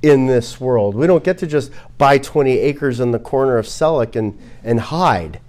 [0.04, 0.94] in this world.
[0.94, 4.78] We don't get to just buy 20 acres in the corner of Selleck and, and
[4.78, 5.40] hide.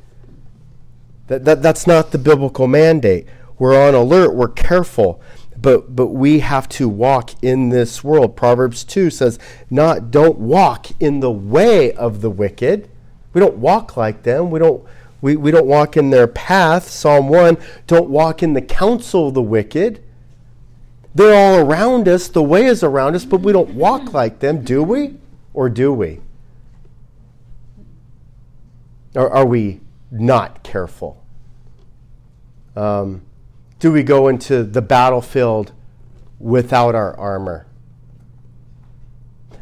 [1.28, 3.28] That, that, that's not the biblical mandate.
[3.60, 5.22] We're on alert, we're careful,
[5.62, 8.38] but, but we have to walk in this world.
[8.38, 9.40] Proverbs 2 says,
[9.70, 12.90] not don't walk in the way of the wicked.
[13.34, 14.52] We don't walk like them.
[14.52, 14.86] We don't,
[15.20, 16.90] we, we don't walk in their path.
[16.90, 20.02] Psalm 1, don't walk in the counsel of the wicked.
[21.16, 24.66] They're all around us, the way is around us, but we don't walk like them,
[24.66, 25.16] do we?
[25.54, 26.20] Or do we?
[29.16, 29.80] Or are we
[30.12, 31.24] not careful?
[32.76, 33.22] Um,
[33.80, 35.72] do we go into the battlefield
[36.38, 37.66] without our armor?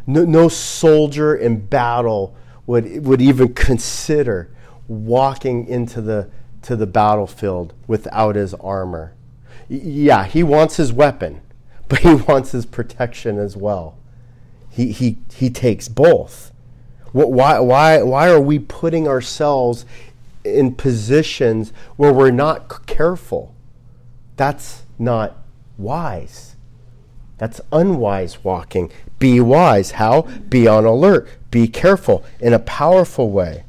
[0.07, 2.35] No, no soldier in battle
[2.65, 4.49] would, would even consider
[4.87, 6.31] walking into the,
[6.63, 9.13] to the battlefield without his armor.
[9.69, 11.41] Yeah, he wants his weapon
[11.93, 13.95] but he wants his protection as well.
[14.71, 16.51] He, he, he takes both.
[17.11, 19.85] Why, why, why are we putting ourselves
[20.43, 23.53] in positions where we're not careful?
[24.37, 25.37] That's not
[25.77, 26.55] wise.
[27.37, 28.91] That's unwise walking.
[29.19, 29.91] Be wise.
[29.91, 30.23] How?
[30.49, 31.29] Be on alert.
[31.51, 33.65] Be careful in a powerful way.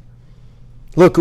[0.96, 1.18] Look,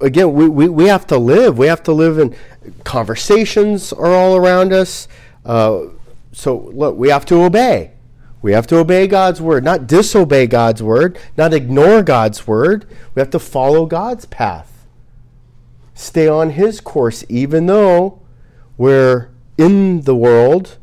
[0.00, 1.56] again, we, we, we have to live.
[1.56, 2.34] We have to live in
[2.82, 5.06] conversations are all around us.
[5.44, 5.82] Uh,
[6.32, 7.92] so look, we have to obey.
[8.40, 12.86] We have to obey God's word, not disobey God's word, not ignore God's word.
[13.14, 14.86] We have to follow God's path.
[15.94, 18.20] Stay on His course, even though
[18.76, 20.78] we're in the world,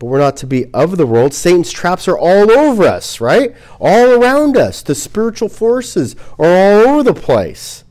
[0.00, 1.32] but we're not to be of the world.
[1.32, 3.54] Satan's traps are all over us, right?
[3.78, 4.82] All around us.
[4.82, 7.84] The spiritual forces are all over the place.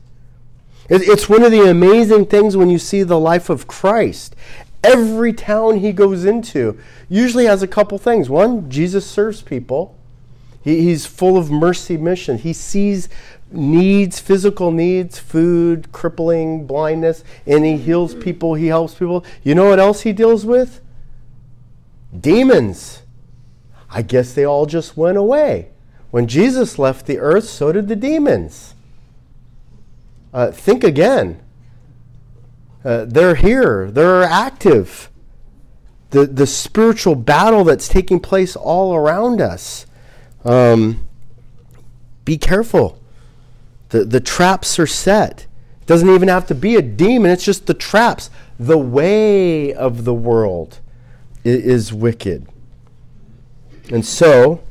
[0.90, 4.34] It's one of the amazing things when you see the life of Christ.
[4.82, 8.30] Every town he goes into usually has a couple things.
[8.30, 9.96] One, Jesus serves people.
[10.62, 12.38] He, he's full of mercy mission.
[12.38, 13.08] He sees
[13.50, 19.24] needs, physical needs, food, crippling, blindness, and he heals people, he helps people.
[19.42, 20.80] You know what else he deals with?
[22.18, 23.02] Demons.
[23.90, 25.70] I guess they all just went away.
[26.10, 28.74] When Jesus left the earth, so did the demons.
[30.32, 31.40] uh, think again.
[32.84, 35.10] Uh, they're here, they're active.
[36.10, 39.86] The, the spiritual battle that's taking place all around us.
[40.44, 41.06] Um,
[42.24, 43.00] be careful.
[43.90, 45.46] The, the traps are set.
[45.80, 48.30] It doesn't even have to be a demon, it's just the traps.
[48.58, 50.80] The way of the world
[51.44, 52.46] is, wicked.
[53.90, 54.62] And so,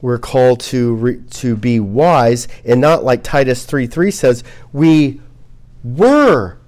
[0.00, 4.42] we're called to, re, to be wise and not like Titus 3 3 says,
[4.72, 5.20] we
[5.82, 6.58] were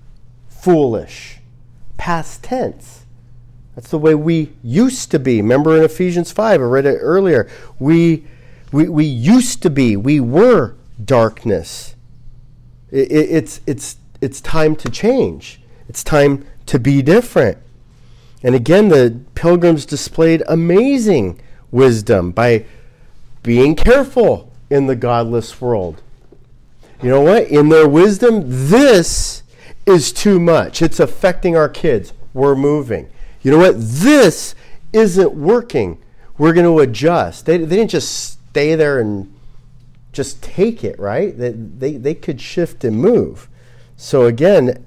[0.49, 1.39] foolish.
[1.97, 3.05] Past tense.
[3.75, 5.41] That's the way we used to be.
[5.41, 7.49] Remember in Ephesians 5, I read it earlier.
[7.79, 8.25] We,
[8.71, 11.95] we, we used to be, we were darkness.
[12.91, 17.59] It, it, it's, it's, it's time to change, it's time to be different.
[18.43, 22.67] And again, the pilgrims displayed amazing wisdom by
[23.43, 26.03] being careful in the godless world.
[27.03, 27.49] You know what?
[27.49, 29.43] In their wisdom, this
[29.87, 30.81] is too much.
[30.81, 32.13] It's affecting our kids.
[32.33, 33.11] We're moving.
[33.43, 33.75] You know what?
[33.77, 34.55] This
[34.93, 36.01] isn't working.
[36.39, 37.47] We're going to adjust.
[37.47, 39.35] They, they didn't just stay there and
[40.13, 41.37] just take it, right?
[41.37, 43.49] They, they, they could shift and move.
[43.97, 44.85] So, again,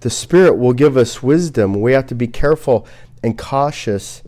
[0.00, 1.80] the Spirit will give us wisdom.
[1.80, 2.86] We have to be careful
[3.22, 4.22] and cautious,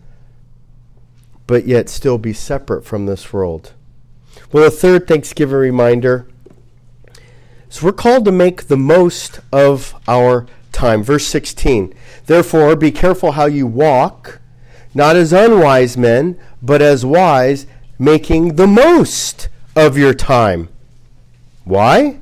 [1.47, 3.73] but yet still be separate from this world.
[4.53, 6.27] Well, a third Thanksgiving reminder
[7.71, 11.03] So we're called to make the most of our time.
[11.03, 11.95] Verse 16
[12.27, 14.41] Therefore, be careful how you walk,
[14.95, 17.67] not as unwise men, but as wise,
[17.99, 20.69] making the most of your time.
[21.65, 22.19] Why?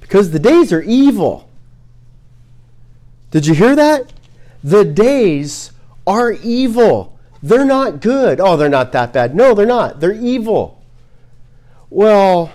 [0.00, 1.48] Because the days are evil.
[3.30, 4.12] Did you hear that?
[4.62, 5.72] The days
[6.06, 7.18] are evil.
[7.42, 8.40] They're not good.
[8.40, 9.34] Oh, they're not that bad.
[9.34, 10.00] No, they're not.
[10.00, 10.83] They're evil.
[11.94, 12.50] Well,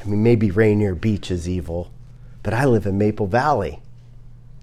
[0.00, 1.90] I mean, maybe Rainier Beach is evil,
[2.42, 3.80] but I live in Maple Valley.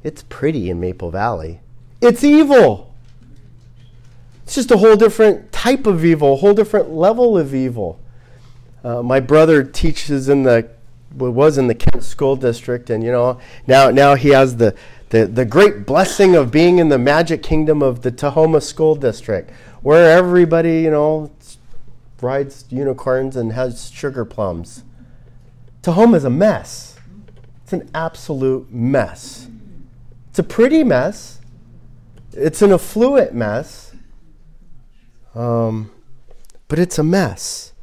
[0.04, 1.60] It's pretty in Maple Valley.
[2.02, 2.92] It's evil.
[4.42, 8.00] It's just a whole different type of evil, a whole different level of evil.
[8.84, 10.68] Uh, my brother teaches in the
[11.16, 14.74] was in the Kent School District, and you know now now he has the,
[15.10, 19.52] the the great blessing of being in the magic kingdom of the Tahoma School District,
[19.84, 21.30] where everybody you know
[22.22, 24.84] rides unicorns and has sugar plums.
[25.82, 26.98] Tahoma is a mess.
[27.64, 29.48] It's an absolute mess.
[30.30, 31.40] It's a pretty mess.
[32.34, 33.94] It's an affluent mess.
[35.34, 35.92] Um,
[36.68, 37.74] but it's a mess.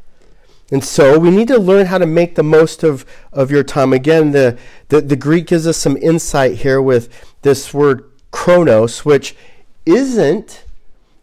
[0.70, 3.92] And so we need to learn how to make the most of, of your time.
[3.92, 7.10] Again, the, the, the Greek gives us some insight here with
[7.42, 9.36] this word chronos, which
[9.84, 10.64] isn't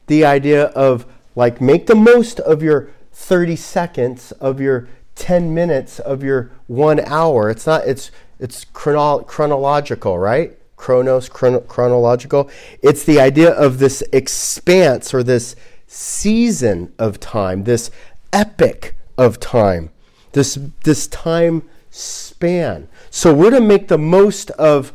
[0.05, 2.89] the idea of like make the most of your
[3.19, 7.49] 30 seconds, of your 10 minutes, of your one hour.
[7.49, 10.57] It's not, it's, it's chrono- chronological, right?
[10.77, 12.49] Chronos, chrono- chronological.
[12.81, 17.91] It's the idea of this expanse or this season of time, this
[18.31, 19.91] epic of time,
[20.31, 22.87] this, this time span.
[23.11, 24.93] So we're to make the most of,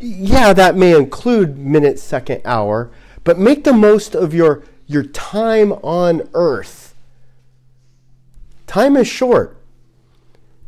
[0.00, 2.90] yeah, that may include minute, second, hour,
[3.24, 6.87] but make the most of your, your time on earth.
[8.68, 9.56] Time is short.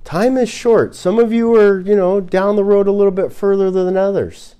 [0.05, 0.97] Time is short.
[0.97, 4.57] Some of you are, you know, down the road a little bit further than others.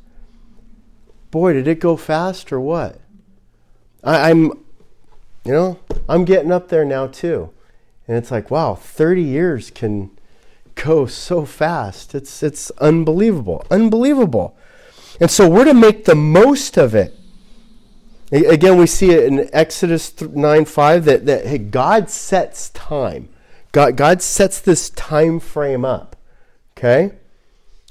[1.31, 3.01] Boy, did it go fast or what?
[4.05, 4.43] I, I'm,
[5.45, 7.51] you know, I'm getting up there now too.
[8.07, 10.11] And it's like, wow, 30 years can
[10.75, 12.15] go so fast.
[12.15, 13.65] It's, it's unbelievable.
[13.71, 14.57] Unbelievable.
[15.19, 17.15] And so we're to make the most of it.
[18.31, 23.30] Again, we see it in Exodus 9 5 that, that hey, God sets time.
[23.73, 26.17] God, God sets this time frame up.
[26.77, 27.13] Okay?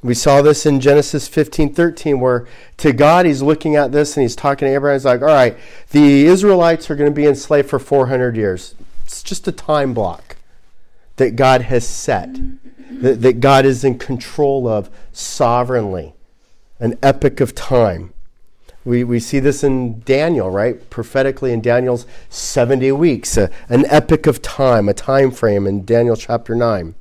[0.02, 4.22] We saw this in Genesis 15 13, where to God, he's looking at this and
[4.22, 4.96] he's talking to Abraham.
[4.96, 5.58] He's like, all right,
[5.92, 8.76] the Israelites are going to be enslaved for 400 years.
[9.04, 10.38] It's just a time block
[11.18, 12.34] that God has set,
[13.02, 16.13] that, that God is in control of sovereignly,
[16.80, 18.13] an epic of time.
[18.86, 20.89] We, we see this in Daniel, right?
[20.89, 26.16] Prophetically in Daniel's 70 weeks, a, an epic of time, a time frame in Daniel
[26.16, 26.95] chapter 9.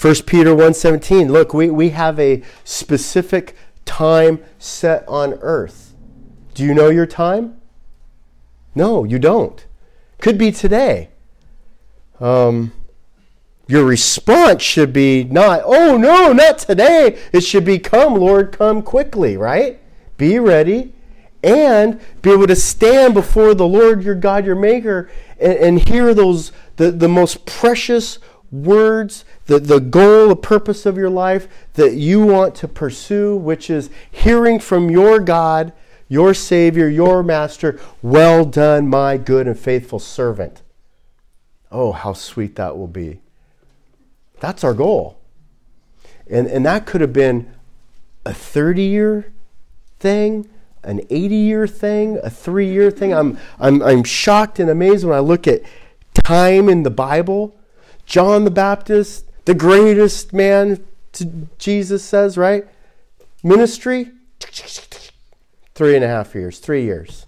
[0.00, 5.94] 1 Peter 1.17, look, we, we have a specific time set on earth.
[6.54, 7.60] Do you know your time?
[8.74, 9.64] No, you don't.
[10.20, 11.10] Could be today.
[12.20, 12.72] Um,
[13.66, 17.18] your response should be not, oh no, not today.
[17.32, 19.80] It should be, come, Lord, come quickly, right?
[20.16, 20.94] Be ready
[21.42, 26.14] and be able to stand before the Lord your God, your Maker, and, and hear
[26.14, 28.18] those the, the most precious
[28.50, 33.68] words, the, the goal, the purpose of your life that you want to pursue, which
[33.70, 35.72] is hearing from your God,
[36.08, 40.62] your Savior, your Master, well done, my good and faithful servant.
[41.70, 43.20] Oh, how sweet that will be.
[44.40, 45.18] That's our goal.
[46.30, 47.52] And, and that could have been
[48.24, 49.32] a 30 year
[49.98, 50.48] thing,
[50.88, 53.12] an 80 year thing, a three year thing.
[53.12, 55.62] I'm, I'm, I'm shocked and amazed when I look at
[56.14, 57.54] time in the Bible.
[58.06, 60.82] John the Baptist, the greatest man,
[61.58, 62.66] Jesus says, right?
[63.44, 64.12] Ministry,
[65.74, 67.26] three and a half years, three years.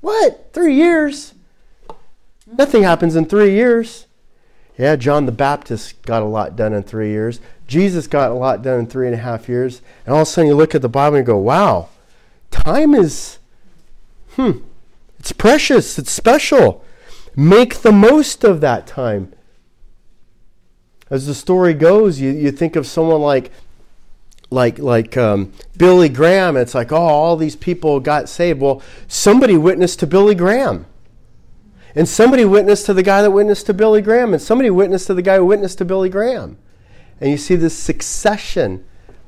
[0.00, 0.50] What?
[0.52, 1.32] Three years?
[2.46, 4.06] Nothing happens in three years.
[4.76, 7.40] Yeah, John the Baptist got a lot done in three years.
[7.66, 9.80] Jesus got a lot done in three and a half years.
[10.04, 11.88] And all of a sudden you look at the Bible and go, wow,
[12.64, 13.38] time is,
[14.30, 14.58] hmm,
[15.18, 16.84] it's precious, it's special.
[17.36, 19.32] Make the most of that time.
[21.10, 23.50] As the story goes, you, you think of someone like
[24.50, 26.56] like like um, Billy Graham.
[26.56, 28.60] It's like, oh, all these people got saved.
[28.60, 30.86] Well, somebody witnessed to Billy Graham.
[31.94, 35.14] And somebody witnessed to the guy that witnessed to Billy Graham, and somebody witnessed to
[35.14, 36.58] the guy who witnessed to Billy Graham.
[37.20, 38.84] And you see this succession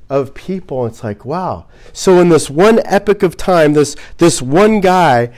[0.08, 0.86] of people.
[0.86, 1.66] It's like, wow.
[1.92, 5.32] So in this one epic of time, this, this one guy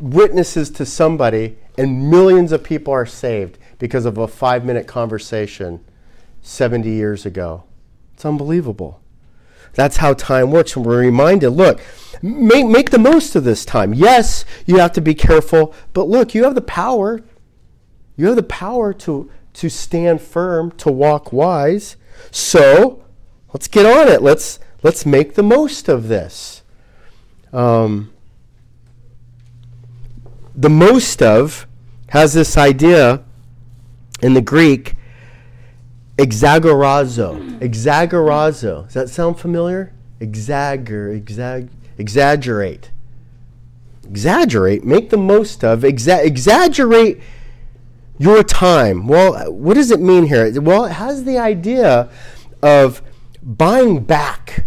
[0.00, 5.84] witnesses to somebody, and millions of people are saved because of a five minute conversation
[6.42, 7.64] 70 years ago.
[8.14, 9.00] It's unbelievable.
[9.74, 10.74] That's how time works.
[10.74, 11.80] And we're reminded look,
[12.22, 13.94] Make, make the most of this time.
[13.94, 17.22] Yes, you have to be careful, but look, you have the power.
[18.16, 21.96] You have the power to, to stand firm, to walk wise.
[22.30, 23.04] So
[23.52, 24.22] let's get on it.
[24.22, 26.62] Let's, let's make the most of this.
[27.52, 28.12] Um,
[30.54, 31.66] the most of
[32.08, 33.24] has this idea
[34.22, 34.94] in the Greek,
[36.16, 37.58] exagorazo.
[37.60, 38.84] Exagorazo.
[38.84, 39.92] Does that sound familiar?
[40.20, 41.68] Exagger, exag,
[41.98, 42.90] exaggerate.
[44.08, 47.20] Exaggerate, make the most of, exa- exaggerate
[48.18, 49.06] your time.
[49.06, 50.60] Well, what does it mean here?
[50.60, 52.08] Well, it has the idea
[52.62, 53.02] of
[53.46, 54.66] buying back.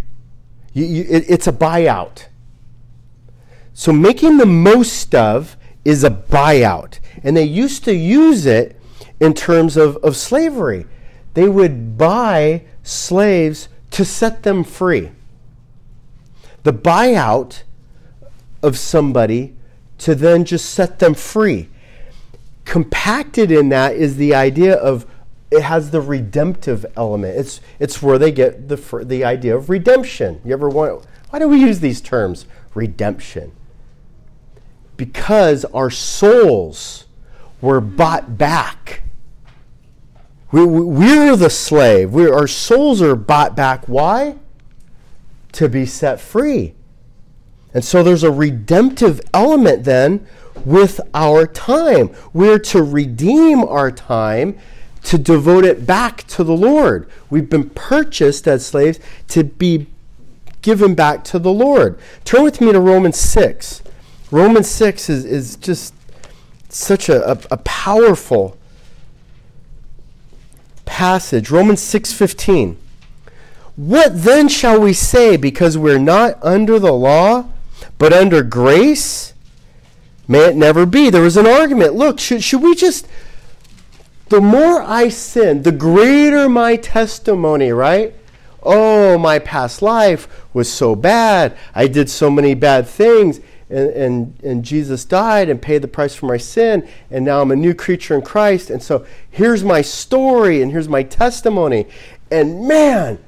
[0.72, 2.26] You, you, it, it's a buyout.
[3.72, 6.98] So making the most of is a buyout.
[7.22, 8.80] And they used to use it
[9.20, 10.86] in terms of, of slavery.
[11.34, 15.10] They would buy slaves to set them free
[16.62, 17.62] the buyout
[18.62, 19.54] of somebody
[19.98, 21.68] to then just set them free.
[22.64, 25.06] Compacted in that is the idea of
[25.50, 27.36] it has the redemptive element.
[27.36, 30.40] It's it's where they get the the idea of redemption.
[30.44, 33.52] You ever want why do we use these terms redemption?
[34.96, 37.06] Because our souls
[37.60, 39.02] were bought back.
[40.52, 42.12] We, we're the slave.
[42.12, 43.86] we our souls are bought back.
[43.86, 44.36] Why?
[45.52, 46.74] to be set free.
[47.72, 50.26] And so there's a redemptive element then
[50.64, 52.10] with our time.
[52.32, 54.58] We're to redeem our time
[55.04, 57.08] to devote it back to the Lord.
[57.30, 58.98] We've been purchased as slaves
[59.28, 59.86] to be
[60.62, 61.98] given back to the Lord.
[62.24, 63.82] Turn with me to Romans 6.
[64.30, 65.94] Romans 6 is, is just
[66.68, 68.56] such a, a, a powerful
[70.90, 71.50] passage.
[71.50, 72.76] Romans 6:15.
[73.76, 77.46] What then shall we say because we're not under the law,
[77.96, 79.32] but under grace?
[80.28, 81.08] May it never be.
[81.08, 81.94] There was an argument.
[81.94, 83.06] Look, should, should we just.
[84.30, 88.14] The more I sin, the greater my testimony, right?
[88.62, 91.58] Oh, my past life was so bad.
[91.74, 93.40] I did so many bad things.
[93.68, 97.50] And, and, and Jesus died and paid the price for my sin, and now I'm
[97.50, 98.70] a new creature in Christ.
[98.70, 101.86] And so here's my story and here's my testimony.
[102.30, 103.18] And man,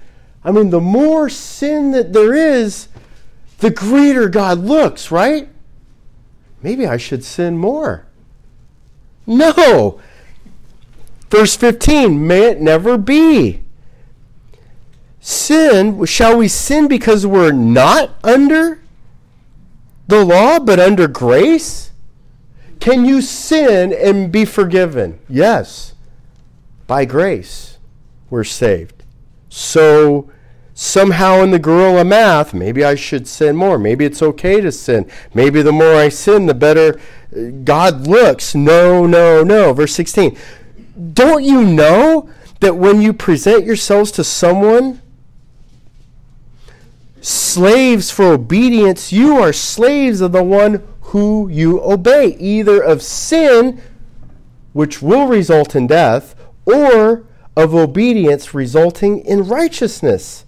[0.45, 2.87] I mean, the more sin that there is,
[3.59, 5.49] the greater God looks, right?
[6.63, 8.07] Maybe I should sin more.
[9.27, 10.01] No.
[11.33, 13.63] Verse 15, may it never be.
[15.19, 18.83] Sin, shall we sin because we're not under
[20.09, 21.93] the law but under grace?
[22.81, 25.21] Can you sin and be forgiven?
[25.27, 25.95] Yes.
[26.87, 27.79] By grace,
[28.29, 29.03] we're saved.
[29.49, 30.31] So
[30.75, 33.79] somehow in the gorilla math, maybe I should sin more.
[33.79, 35.11] Maybe it's okay to sin.
[35.33, 37.01] Maybe the more I sin, the better
[37.35, 38.55] uh, God looks.
[38.55, 39.73] No, no, no.
[39.73, 40.37] Verse 16.
[41.13, 42.29] Don't you know
[42.61, 45.01] that when you present yourselves to someone,
[47.21, 53.81] slaves for obedience, you are slaves of the one who you obey, either of sin,
[54.73, 56.35] which will result in death,
[56.65, 57.25] or
[57.57, 60.45] of obedience resulting in righteousness.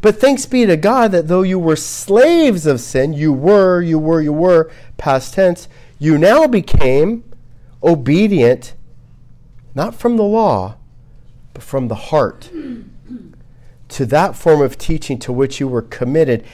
[0.00, 3.98] But thanks be to God that though you were slaves of sin, you were, you
[3.98, 5.68] were, you were, past tense,
[5.98, 7.24] you now became
[7.82, 8.74] obedient,
[9.76, 10.74] not from the law,
[11.52, 12.50] but from the heart,
[13.88, 16.44] to that form of teaching to which you were committed.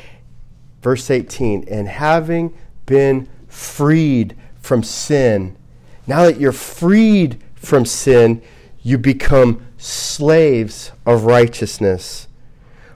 [0.83, 2.53] Verse 18, and having
[2.85, 5.57] been freed from sin,
[6.05, 8.43] now that you're freed from sin,
[8.83, 12.27] you become slaves of righteousness.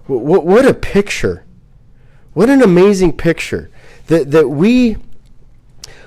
[0.06, 1.44] What, what a picture.
[2.32, 3.70] What an amazing picture.
[4.08, 4.96] That, that we,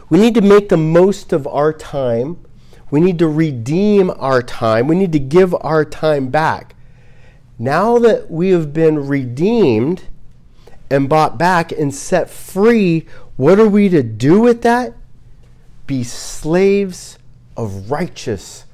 [0.09, 2.45] we need to make the most of our time.
[2.91, 4.87] We need to redeem our time.
[4.87, 6.75] We need to give our time back.
[7.57, 10.03] Now that we have been redeemed
[10.89, 14.95] and bought back and set free, what are we to do with that?
[15.85, 17.19] Be slaves
[17.55, 18.65] of righteous,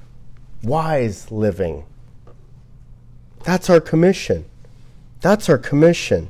[0.63, 1.85] wise living.
[3.43, 4.45] That's our commission.
[5.21, 6.29] That's our commission.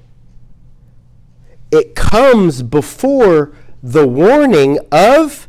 [1.72, 5.48] It comes before the warning of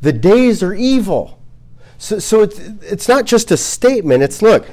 [0.00, 1.37] the days are evil.
[1.98, 4.66] So, so it's, it's not just a statement, it's look,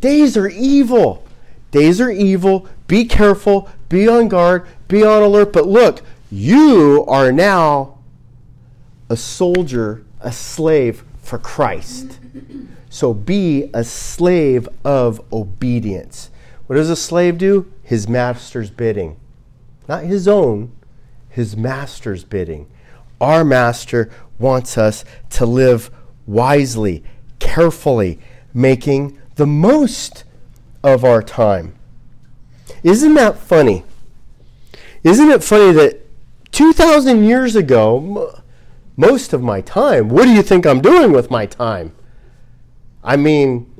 [0.00, 1.24] days are evil.
[1.70, 2.68] Days are evil.
[2.86, 5.52] Be careful, be on guard, be on alert.
[5.52, 7.98] But look, you are now
[9.08, 12.20] a soldier, a slave for Christ.
[12.90, 16.30] So be a slave of obedience.
[16.68, 17.72] What does a slave do?
[17.82, 19.18] His master's bidding.
[19.88, 20.70] Not his own,
[21.28, 22.68] his master's bidding.
[23.20, 25.90] Our master wants us to live
[26.26, 27.02] wisely,
[27.38, 28.18] carefully,
[28.52, 30.24] making the most
[30.82, 31.74] of our time.
[32.82, 33.84] Isn't that funny?
[35.02, 36.00] Isn't it funny that
[36.52, 38.42] 2,000 years ago,
[38.96, 41.94] most of my time, what do you think I'm doing with my time?
[43.02, 43.70] I mean,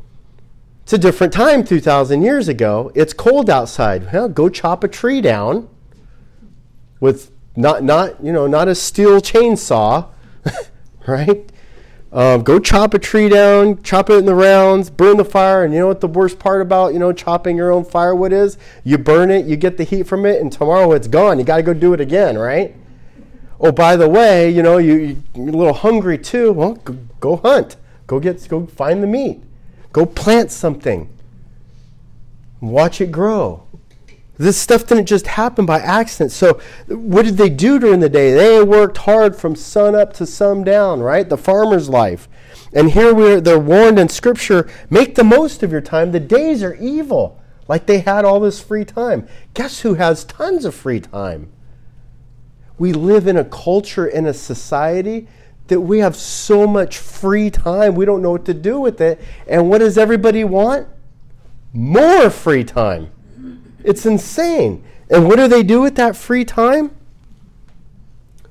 [0.82, 2.92] it's a different time 2,000 years ago.
[2.94, 4.12] It's cold outside.
[4.12, 5.68] Well, go chop a tree down
[7.00, 10.08] with not, not, you know, not a steel chainsaw,
[11.06, 11.50] right?
[12.14, 15.64] Um, go chop a tree down, chop it in the rounds, burn the fire.
[15.64, 18.56] And you know what the worst part about, you know, chopping your own firewood is?
[18.84, 21.40] You burn it, you get the heat from it, and tomorrow it's gone.
[21.40, 22.76] You got to go do it again, right?
[23.58, 26.52] Oh, by the way, you know, you, you're a little hungry too.
[26.52, 27.76] Well, go, go hunt.
[28.06, 29.42] Go get, go find the meat.
[29.92, 31.08] Go plant something.
[32.60, 33.63] Watch it grow.
[34.36, 36.32] This stuff didn't just happen by accident.
[36.32, 38.32] So, what did they do during the day?
[38.32, 41.28] They worked hard from sun up to sun down, right?
[41.28, 42.28] The farmer's life.
[42.72, 46.10] And here we're, they're warned in Scripture make the most of your time.
[46.10, 49.28] The days are evil, like they had all this free time.
[49.54, 51.52] Guess who has tons of free time?
[52.76, 55.28] We live in a culture, in a society
[55.68, 59.20] that we have so much free time, we don't know what to do with it.
[59.46, 60.88] And what does everybody want?
[61.72, 63.10] More free time.
[63.84, 64.82] It's insane.
[65.10, 66.90] And what do they do with that free time?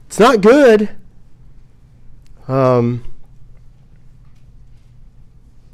[0.07, 0.91] It's not good.
[2.47, 3.03] Um,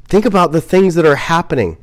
[0.08, 1.76] think about the things that are happening.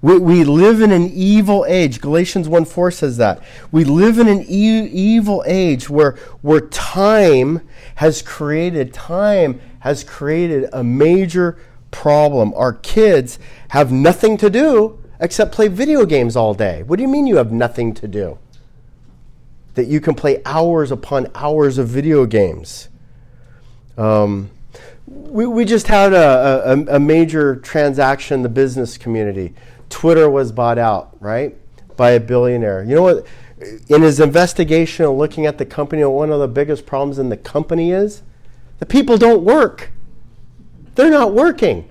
[0.00, 2.00] We, we live in an evil age.
[2.00, 3.42] Galatians 1 4 says that.
[3.72, 6.12] We live in an e- evil age where,
[6.42, 7.66] where time
[7.96, 11.58] has created, time has created a major
[11.90, 12.54] problem.
[12.54, 16.82] Our kids have nothing to do except play video games all day.
[16.82, 18.38] What do you mean you have nothing to do?
[19.74, 22.88] That you can play hours upon hours of video games.
[23.96, 24.50] Um,
[25.06, 29.54] we, we just had a, a, a major transaction in the business community
[29.88, 31.56] Twitter was bought out, right,
[31.96, 32.82] by a billionaire.
[32.82, 33.26] You know what?
[33.88, 37.36] In his investigation of looking at the company, one of the biggest problems in the
[37.36, 38.22] company is
[38.78, 39.92] the people don't work.
[40.94, 41.88] They're not working.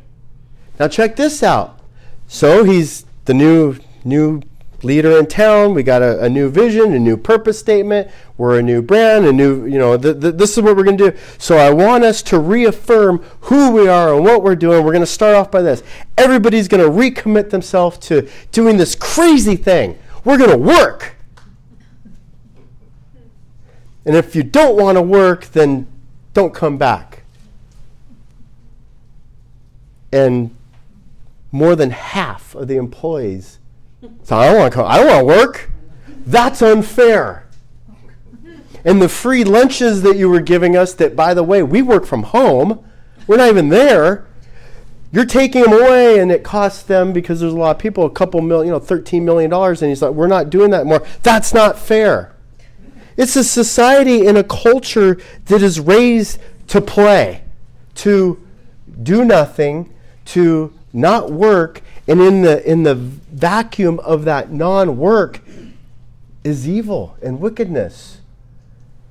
[0.80, 1.80] Now check this out.
[2.28, 4.42] So he's the new new
[4.84, 5.74] leader in town.
[5.74, 8.10] We got a, a, new vision, a new purpose statement.
[8.38, 10.98] We're a new brand, a new, you know, th- th- this is what we're going
[10.98, 11.18] to do.
[11.38, 14.84] So I want us to reaffirm who we are and what we're doing.
[14.84, 15.82] We're going to start off by this.
[16.18, 19.98] Everybody's going to recommit themselves to doing this crazy thing.
[20.24, 21.16] We're going to work.
[24.06, 25.88] And if you don't want to work, then
[26.34, 27.24] don't come back.
[30.12, 30.56] And
[31.52, 33.60] more than half of the employees
[34.24, 34.84] so I don't want to.
[34.84, 35.70] I don't want to work.
[36.26, 37.48] That's unfair.
[38.84, 42.06] And the free lunches that you were giving us, that by the way, we work
[42.06, 42.86] from home,
[43.26, 44.28] we're not even there.
[45.12, 48.10] You're taking them away, and it costs them because there's a lot of people, a
[48.10, 51.06] couple million, you know, thirteen million dollars, and he's like, we're not doing that more.
[51.24, 52.36] That's not fair.
[53.18, 57.44] It's a society and a culture that is raised to play,
[57.96, 58.46] to
[59.02, 59.94] do nothing,
[60.26, 65.42] to not work, and in the in the vacuum of that non-work
[66.44, 68.22] is evil and wickedness.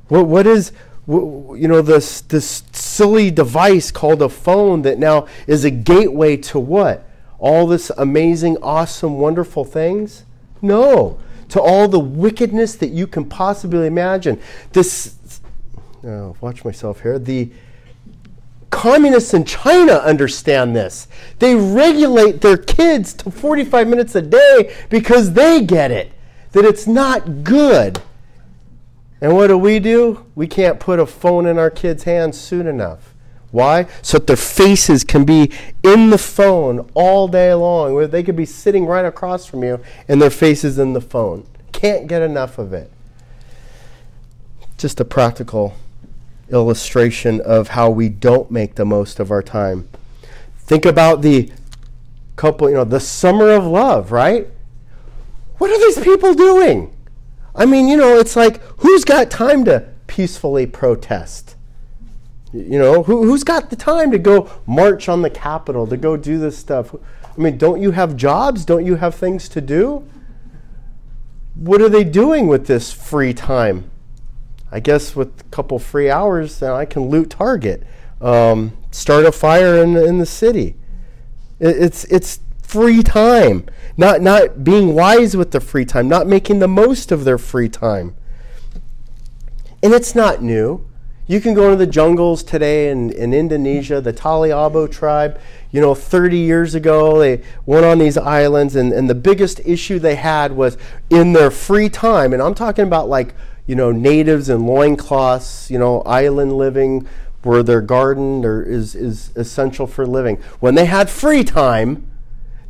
[0.08, 0.72] What what is
[1.06, 6.58] you know this this silly device called a phone that now is a gateway to
[6.58, 7.08] what?
[7.38, 10.24] All this amazing, awesome, wonderful things?
[10.62, 11.18] No.
[11.50, 14.40] To all the wickedness that you can possibly imagine.
[14.72, 15.16] This
[16.04, 17.18] oh, watch myself here.
[17.18, 17.50] The
[18.84, 21.08] communists in China understand this.
[21.38, 26.12] They regulate their kids to 45 minutes a day because they get it,
[26.52, 28.02] that it's not good.
[29.22, 30.26] And what do we do?
[30.34, 33.14] We can't put a phone in our kids' hands soon enough.
[33.52, 33.86] Why?
[34.02, 35.50] So that their faces can be
[35.82, 39.80] in the phone all day long, where they could be sitting right across from you
[40.08, 41.46] and their faces in the phone.
[41.72, 42.90] Can't get enough of it.
[44.76, 45.74] Just a practical
[46.50, 49.88] illustration of how we don't make the most of our time.
[50.58, 51.50] Think about the
[52.36, 54.48] couple, you know, the summer of love, right?
[55.58, 56.94] What are these people doing?
[57.54, 61.56] I mean, you know, it's like who's got time to peacefully protest?
[62.52, 66.16] You know, who, who's got the time to go march on the Capitol, to go
[66.16, 66.94] do this stuff?
[66.94, 68.64] I mean, don't you have jobs?
[68.64, 70.08] Don't you have things to do?
[71.54, 73.90] What are they doing with this free time?
[74.72, 77.84] I guess with a couple free hours, then I can loot Target,
[78.20, 80.76] um, start a fire in, in the city.
[81.60, 86.58] It, it's it's free time, not not being wise with the free time, not making
[86.58, 88.16] the most of their free time.
[89.82, 90.86] And it's not new.
[91.26, 95.40] You can go into the jungles today in, in Indonesia, the Taliabo tribe.
[95.70, 99.98] You know, 30 years ago, they went on these islands, and, and the biggest issue
[99.98, 100.76] they had was
[101.08, 102.34] in their free time.
[102.34, 103.34] And I'm talking about like
[103.66, 107.08] you know, natives in loincloths, you know, island living
[107.42, 110.36] where their garden or is, is essential for living.
[110.60, 112.10] When they had free time,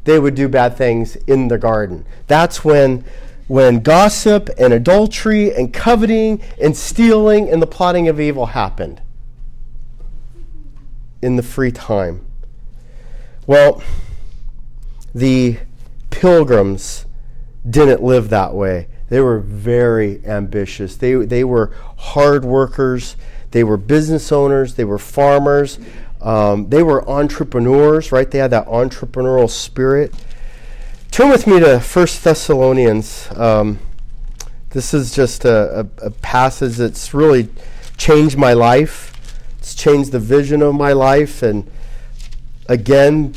[0.04, 2.04] they would do bad things in the garden.
[2.26, 3.04] That's when
[3.46, 9.02] when gossip and adultery and coveting and stealing and the plotting of evil happened
[11.20, 12.24] in the free time.
[13.46, 13.82] Well,
[15.14, 15.58] the
[16.08, 17.04] pilgrims
[17.68, 18.88] didn't live that way.
[19.08, 20.96] They were very ambitious.
[20.96, 23.16] They, they were hard workers.
[23.50, 24.74] They were business owners.
[24.74, 25.78] They were farmers.
[26.20, 28.30] Um, they were entrepreneurs, right?
[28.30, 30.14] They had that entrepreneurial spirit.
[31.10, 33.28] Turn with me to First Thessalonians.
[33.36, 33.78] Um,
[34.70, 37.48] this is just a, a, a passage that's really
[37.96, 39.12] changed my life.
[39.58, 41.42] It's changed the vision of my life.
[41.42, 41.70] And
[42.68, 43.34] again,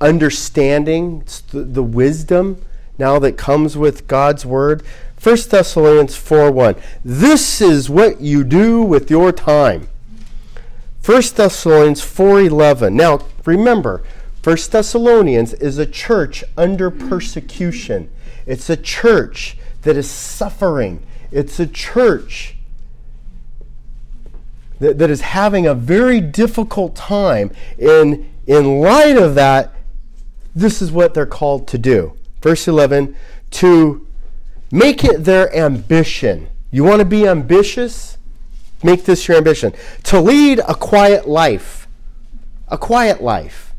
[0.00, 2.64] understanding the, the wisdom
[3.00, 4.84] now that comes with God's word.
[5.20, 6.76] 1 Thessalonians 4 1.
[7.04, 9.88] This is what you do with your time.
[11.04, 12.94] 1 Thessalonians 4:11.
[12.94, 14.02] Now, remember,
[14.44, 18.08] 1 Thessalonians is a church under persecution.
[18.46, 21.02] It's a church that is suffering.
[21.32, 22.56] It's a church
[24.78, 27.50] that, that is having a very difficult time.
[27.78, 29.74] And in light of that,
[30.54, 32.14] this is what they're called to do.
[32.40, 33.16] Verse 11,
[33.50, 34.06] to
[34.70, 36.48] Make it their ambition.
[36.70, 38.18] You want to be ambitious?
[38.82, 39.72] Make this your ambition.
[40.04, 41.88] To lead a quiet life.
[42.68, 43.74] A quiet life.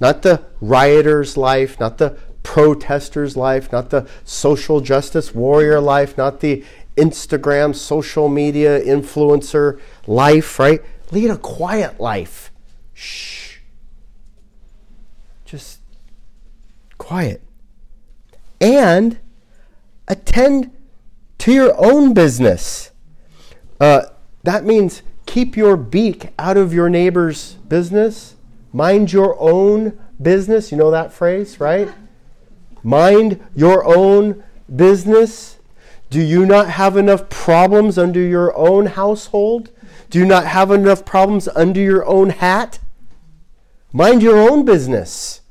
[0.00, 6.40] Not the rioter's life, not the protester's life, not the social justice warrior life, not
[6.40, 6.64] the
[6.96, 10.80] Instagram social media influencer life, right?
[11.10, 12.50] Lead a quiet life.
[12.94, 13.58] Shh.
[15.44, 15.80] Just
[16.96, 17.42] quiet.
[18.60, 19.18] And
[20.08, 20.70] attend
[21.38, 22.90] to your own business.
[23.80, 24.02] Uh,
[24.42, 28.34] that means keep your beak out of your neighbor's business.
[28.72, 30.72] Mind your own business.
[30.72, 31.88] You know that phrase, right?
[32.82, 34.42] Mind your own
[34.74, 35.58] business.
[36.10, 39.70] Do you not have enough problems under your own household?
[40.10, 42.78] Do you not have enough problems under your own hat?
[43.92, 45.42] Mind your own business.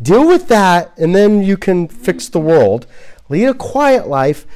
[0.00, 2.86] Deal with that, and then you can fix the world
[3.28, 4.46] lead a quiet life,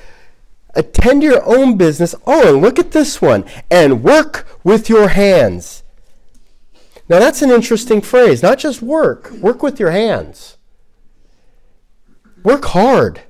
[0.75, 2.15] attend your own business.
[2.27, 5.83] Oh, and look at this one, and work with your hands.
[7.09, 8.43] Now, that's an interesting phrase.
[8.43, 10.57] Not just work, work with your hands.
[12.43, 13.23] Work hard.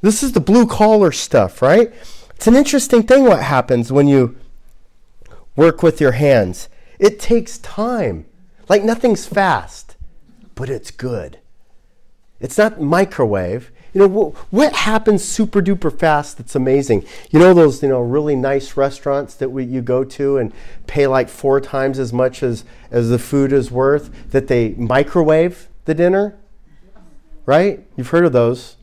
[0.00, 1.92] This is the blue collar stuff, right?
[2.34, 4.36] It's an interesting thing what happens when you
[5.54, 6.70] work with your hands.
[6.98, 8.24] It takes time.
[8.68, 9.89] Like nothing's fast,
[10.60, 11.38] but it's good.
[12.38, 13.72] It's not microwave.
[13.94, 17.06] You know, what, what happens super duper fast that's amazing?
[17.30, 20.52] You know those, you know, really nice restaurants that we, you go to and
[20.86, 25.66] pay like four times as much as, as the food is worth that they microwave?
[25.86, 26.36] the dinner?
[27.46, 27.86] Right?
[27.96, 28.76] You've heard of those.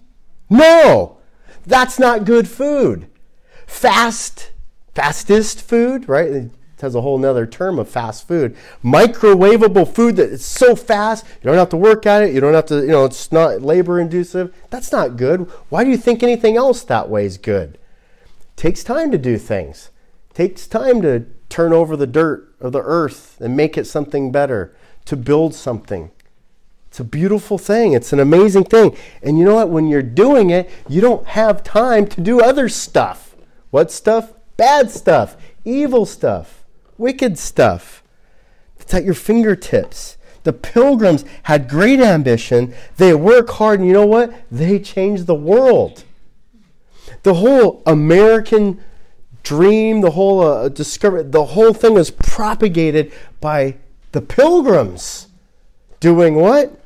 [0.50, 1.20] No,
[1.64, 3.08] that's not good food.
[3.68, 4.50] Fast,
[4.96, 6.50] fastest food, right?
[6.78, 8.56] It has a whole nother term of fast food.
[8.84, 12.54] Microwavable food that is so fast, you don't have to work at it, you don't
[12.54, 14.54] have to, you know, it's not labor inducive.
[14.70, 15.50] That's not good.
[15.70, 17.78] Why do you think anything else that way is good?
[18.58, 19.92] takes time to do things.
[20.34, 24.76] takes time to turn over the dirt of the earth and make it something better,
[25.06, 26.12] to build something.
[26.90, 27.94] It's a beautiful thing.
[27.94, 28.96] It's an amazing thing.
[29.24, 29.70] And you know what?
[29.70, 33.36] When you're doing it, you don't have time to do other stuff.
[33.70, 34.34] What stuff?
[34.58, 36.57] Bad stuff, evil stuff,
[36.98, 38.04] wicked stuff.
[38.80, 40.18] It's at your fingertips.
[40.44, 42.74] The pilgrims had great ambition.
[42.96, 44.34] They work hard, and you know what?
[44.50, 46.04] They changed the world.
[47.24, 48.82] The whole American
[49.44, 53.76] dream, the whole uh, discovery, the whole thing was propagated by
[54.12, 55.28] the pilgrims
[56.00, 56.80] doing what?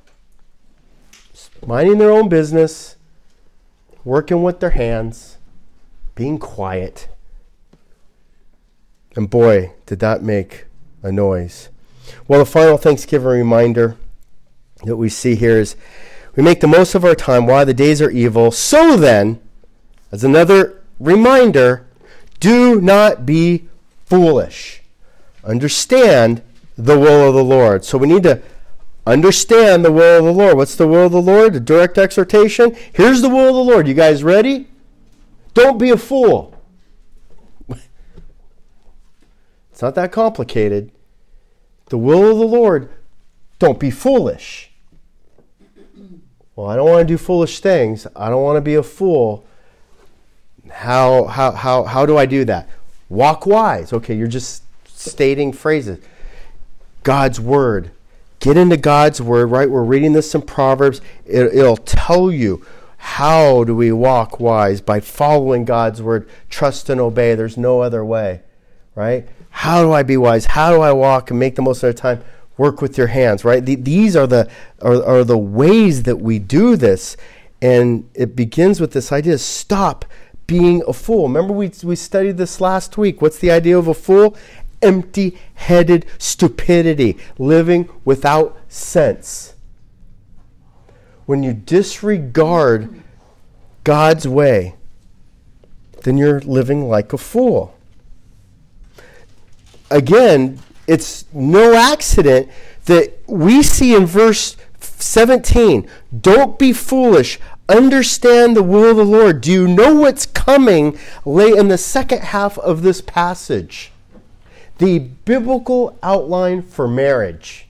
[1.66, 2.96] Minding their own business,
[4.04, 5.38] working with their hands,
[6.16, 7.08] being quiet.
[9.16, 10.66] And boy, did that make
[11.04, 11.70] a noise.
[12.28, 13.98] Well, the final Thanksgiving reminder
[14.84, 15.76] that we see here is
[16.36, 18.52] we make the most of our time while the days are evil.
[18.52, 19.40] So then,
[20.12, 21.88] as another reminder,
[22.40, 23.68] do not be
[24.06, 24.82] foolish.
[25.44, 26.42] Understand
[26.78, 27.84] the will of the Lord.
[27.84, 28.42] So we need to
[29.06, 30.58] understand the will of the Lord.
[30.58, 31.56] What's the will of the Lord?
[31.56, 32.76] A direct exhortation.
[32.94, 33.88] Here's the will of the Lord.
[33.88, 34.68] You guys ready?
[35.54, 36.51] Don't be a fool.
[39.82, 40.92] It's not that complicated.
[41.88, 42.92] The will of the Lord,
[43.58, 44.70] don't be foolish.
[46.56, 48.06] Well, I don't want to do foolish things.
[48.16, 49.44] I don't want to be a fool.
[50.70, 52.70] How, how, how, how do I do that?
[53.10, 53.92] Walk wise.
[53.92, 55.98] Okay, you're just stating phrases.
[57.02, 57.90] God's word.
[58.40, 59.68] Get into God's word, right?
[59.68, 61.02] We're reading this in Proverbs.
[61.26, 62.64] It, it'll tell you
[62.98, 66.30] how do we walk wise by following God's word.
[66.52, 67.34] Trust and obey.
[67.34, 68.42] There's no other way,
[68.94, 69.28] right?
[69.52, 70.46] How do I be wise?
[70.46, 72.24] How do I walk and make the most of the time?
[72.58, 73.64] Work with your hands, right?
[73.64, 74.50] The, these are the
[74.82, 77.16] are, are the ways that we do this,
[77.62, 80.06] and it begins with this idea: stop
[80.48, 81.24] being a fool.
[81.28, 83.22] Remember, we, we studied this last week.
[83.22, 84.36] What's the idea of a fool?
[84.82, 89.54] Empty headed stupidity, living without sense.
[91.26, 93.02] When you disregard
[93.84, 94.76] God's way,
[96.04, 97.76] then you're living like a fool.
[99.92, 102.50] Again, it's no accident
[102.86, 105.88] that we see in verse 17
[106.22, 107.40] don't be foolish
[107.72, 109.42] understand the will of the Lord?
[109.42, 113.92] Do you know what's coming late in the second half of this passage?
[114.78, 117.68] The biblical outline for marriage.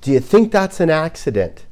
[0.00, 1.64] Do you think that's an accident?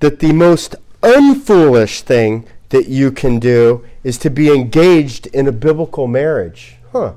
[0.00, 5.52] That the most unfoolish thing that you can do is to be engaged in a
[5.52, 6.76] biblical marriage.
[6.90, 7.12] Huh.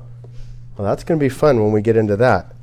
[0.76, 2.54] Well, that's going to be fun when we get into that.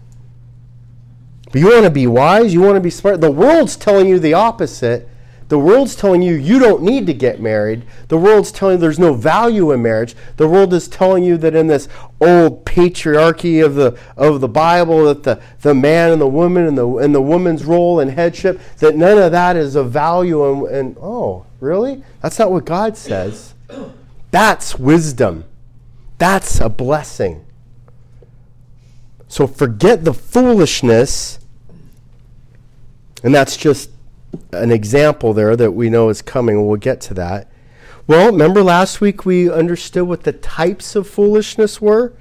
[1.52, 3.20] But you want to be wise, you want to be smart.
[3.20, 5.10] The world's telling you the opposite.
[5.50, 7.84] The world's telling you you don't need to get married.
[8.08, 10.16] The world's telling you there's no value in marriage.
[10.38, 11.88] The world is telling you that in this
[12.22, 16.78] old patriarchy of the of the Bible that the, the man and the woman and
[16.78, 20.68] the and the woman's role and headship, that none of that is of value and,
[20.68, 22.04] and oh, really?
[22.22, 23.54] That's not what God says.
[24.32, 25.46] That's wisdom.
[26.18, 27.46] That's a blessing.
[29.28, 31.40] So forget the foolishness
[33.24, 33.90] and that's just
[34.52, 36.66] an example there that we know is coming.
[36.66, 37.50] We'll get to that.
[38.06, 42.14] Well, remember last week we understood what the types of foolishness were?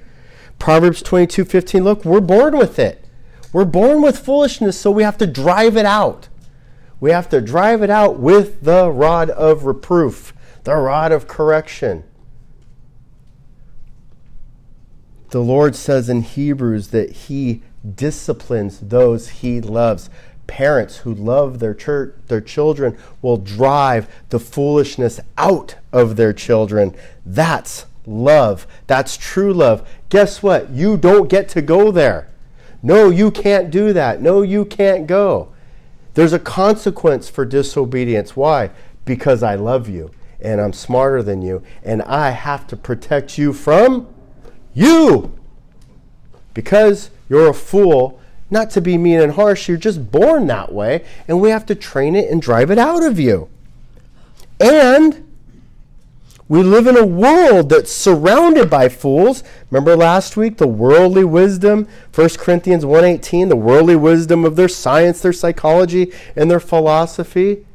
[0.59, 1.83] Proverbs 22 15.
[1.83, 3.05] Look, we're born with it.
[3.51, 6.29] We're born with foolishness, so we have to drive it out.
[6.99, 10.33] We have to drive it out with the rod of reproof,
[10.63, 12.05] the rod of correction.
[15.29, 17.61] The Lord says in Hebrews that He
[17.95, 20.09] disciplines those He loves
[20.47, 26.95] parents who love their church, their children will drive the foolishness out of their children.
[27.25, 28.67] That's love.
[28.87, 29.87] That's true love.
[30.09, 30.69] Guess what?
[30.69, 32.29] You don't get to go there.
[32.81, 34.21] No, you can't do that.
[34.21, 35.53] No, you can't go.
[36.13, 38.35] There's a consequence for disobedience.
[38.35, 38.71] Why?
[39.05, 43.53] Because I love you and I'm smarter than you and I have to protect you
[43.53, 44.13] from
[44.73, 45.33] you.
[46.53, 48.19] Because you're a fool
[48.53, 51.75] not to be mean and harsh, you're just born that way, and we have to
[51.75, 53.49] train it and drive it out of you.
[54.59, 55.23] And
[56.49, 59.43] We live in a world that's surrounded by fools.
[59.71, 65.21] Remember last week the worldly wisdom, 1 Corinthians 1:18, the worldly wisdom of their science,
[65.21, 67.65] their psychology, and their philosophy.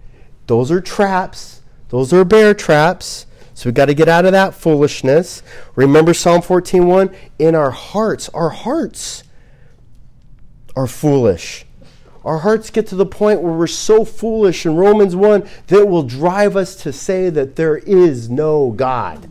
[0.46, 1.62] Those are traps.
[1.88, 3.26] Those are bear traps.
[3.54, 5.42] So we've got to get out of that foolishness.
[5.74, 9.24] Remember Psalm 14:1, in our hearts, our hearts
[10.78, 11.66] are foolish.
[12.24, 16.04] Our hearts get to the point where we're so foolish in Romans 1 that will
[16.04, 19.28] drive us to say that there is no God.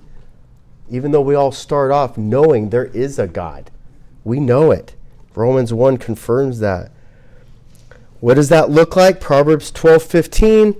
[0.90, 3.72] Even though we all start off knowing there is a God.
[4.26, 4.96] We know it.
[5.36, 6.92] Romans 1 confirms that.
[8.20, 9.22] What does that look like?
[9.22, 10.76] Proverbs 12:15.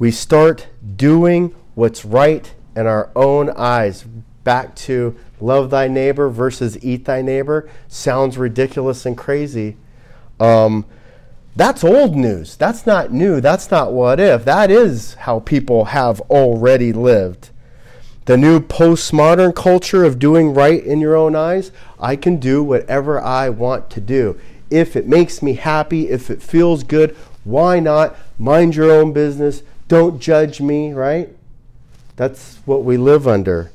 [0.00, 4.04] We start doing what's right in our own eyes.
[4.42, 9.76] Back to love thy neighbor versus eat thy neighbor sounds ridiculous and crazy.
[10.38, 10.86] Um,
[11.54, 12.56] that's old news.
[12.56, 13.40] That's not new.
[13.40, 14.44] That's not what if.
[14.44, 17.50] That is how people have already lived.
[18.24, 23.20] The new postmodern culture of doing right in your own eyes, I can do whatever
[23.20, 24.38] I want to do.
[24.70, 28.16] If it makes me happy, if it feels good, why not?
[28.38, 29.62] Mind your own business.
[29.88, 31.30] Don't judge me, right?
[32.16, 33.72] That's what we live under.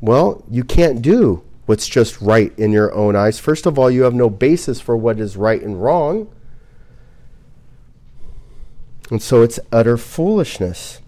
[0.00, 3.38] Well, you can't do what's just right in your own eyes.
[3.38, 6.32] First of all, you have no basis for what is right and wrong.
[9.10, 11.00] And so it's utter foolishness.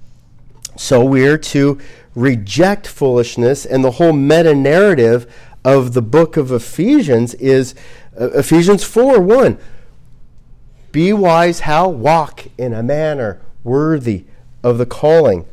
[0.76, 1.78] So we're to
[2.14, 5.32] reject foolishness, and the whole meta narrative
[5.64, 7.74] of the book of Ephesians is
[8.18, 9.58] uh, Ephesians 4 1.
[10.92, 11.88] Be wise, how?
[11.88, 14.24] Walk in a manner worthy
[14.62, 15.46] of the calling.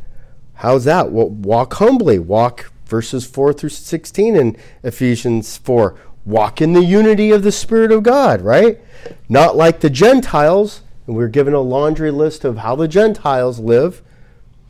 [0.56, 1.12] How's that?
[1.12, 2.18] Well, walk humbly.
[2.18, 5.96] Walk verses 4 through 16 in Ephesians 4.
[6.26, 8.80] Walk in the unity of the Spirit of God, right?
[9.30, 14.02] Not like the Gentiles and we're given a laundry list of how the Gentiles live.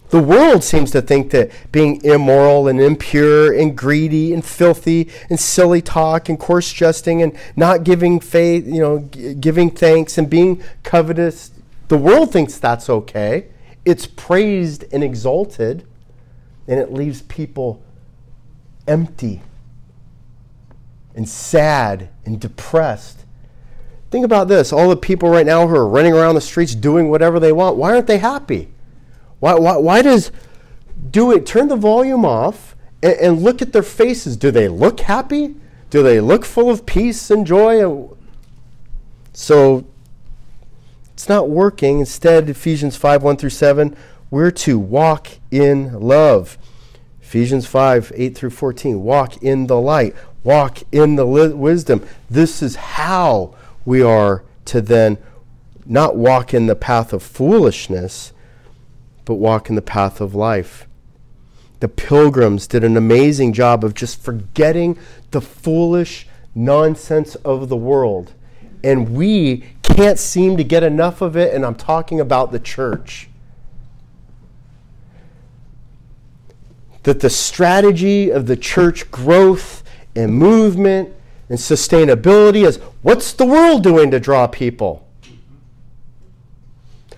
[0.10, 5.38] The world seems to think that being immoral and impure and greedy and filthy and
[5.38, 10.30] silly talk and coarse jesting and not giving faith, you know, g- giving thanks and
[10.30, 11.52] being covetous,
[11.90, 13.48] the world thinks that's okay.
[13.84, 15.86] It's praised and exalted,
[16.68, 17.82] and it leaves people
[18.88, 19.42] empty
[21.16, 23.26] and sad and depressed
[24.10, 27.10] Think about this all the people right now who are running around the streets doing
[27.10, 28.70] whatever they want, why aren't they happy?
[29.40, 30.32] Why, why, why does
[31.12, 34.38] do it turn the volume off and, and look at their faces?
[34.38, 35.56] Do they look happy?
[35.90, 38.08] Do they look full of peace and joy?
[39.34, 39.86] So
[41.14, 42.00] it's not working.
[42.00, 43.96] Instead, Ephesians 5 1 through 7,
[44.32, 46.58] we're to walk in love.
[47.28, 50.16] Ephesians 5 8 through 14, walk in the light,
[50.46, 52.08] walk in the li- wisdom.
[52.30, 53.54] This is how
[53.84, 55.18] we are to then
[55.86, 58.32] not walk in the path of foolishness,
[59.26, 60.88] but walk in the path of life.
[61.82, 64.98] The pilgrims did an amazing job of just forgetting
[65.32, 68.32] the foolish nonsense of the world.
[68.86, 73.28] And we can't seem to get enough of it, and I'm talking about the church.
[77.08, 79.82] That the strategy of the church growth
[80.14, 81.16] and movement
[81.48, 85.08] and sustainability is what's the world doing to draw people?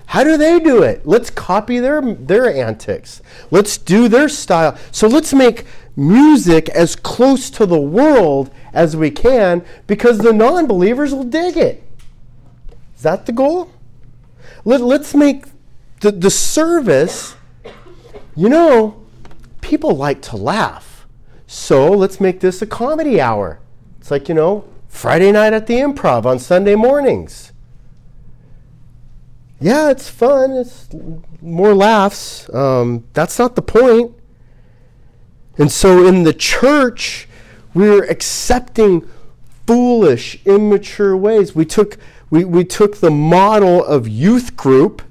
[0.06, 1.08] How do they do it?
[1.08, 3.24] Let's copy their, their antics.
[3.50, 4.78] Let's do their style.
[4.92, 5.66] So let's make
[5.96, 11.58] music as close to the world as we can because the non believers will dig
[11.58, 11.84] it.
[12.96, 13.72] Is that the goal?
[14.66, 15.46] Let, let's make
[16.02, 17.36] the, the service,
[18.36, 18.99] you know,
[19.70, 21.08] people like to laugh.
[21.46, 23.60] So let's make this a comedy hour.
[24.00, 27.54] It's like, you know, Friday night at the improv on Sunday mornings.
[29.62, 30.54] Yeah, it's fun.
[30.54, 30.90] It's
[31.40, 32.52] more laughs.
[32.52, 34.16] Um, that's not the point.
[35.60, 37.28] And so in the church,
[37.76, 39.08] we're accepting
[39.68, 41.54] foolish, immature ways.
[41.54, 41.98] We took,
[42.32, 45.04] we, we took the model of youth group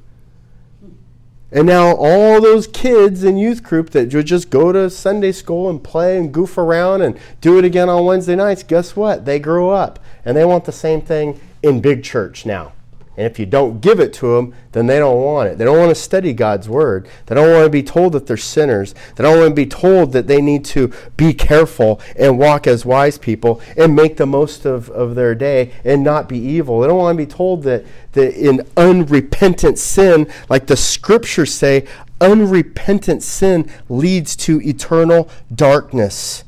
[1.51, 5.71] and now all those kids in youth group that would just go to Sunday school
[5.71, 9.25] and play and goof around and do it again on Wednesday nights, guess what?
[9.25, 12.73] They grow up and they want the same thing in big church now.
[13.19, 15.59] And if you don't give it to them, then they don't want it.
[15.59, 17.09] They don't want to study God's word.
[17.27, 18.95] They don't want to be told that they're sinners.
[19.17, 22.87] They don't want to be told that they need to be careful and walk as
[22.87, 26.79] wise people and make the most of, of their day and not be evil.
[26.79, 31.89] They don't want to be told that, that in unrepentant sin, like the scriptures say,
[32.21, 36.45] unrepentant sin leads to eternal darkness.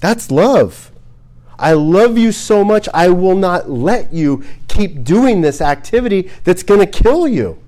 [0.00, 0.90] That's love.
[1.58, 6.62] I love you so much, I will not let you keep doing this activity that's
[6.62, 7.58] going to kill you.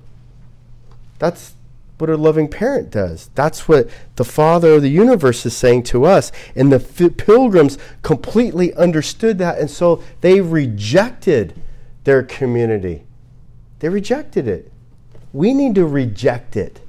[1.19, 1.55] That's
[1.99, 3.31] what a loving parent does.
[3.35, 6.31] That's what the Father of the universe is saying to us.
[6.55, 11.55] And the f- pilgrims completely understood that, and so they rejected
[12.05, 13.05] their community.
[13.79, 14.71] They rejected it.
[15.33, 16.81] We need to reject it.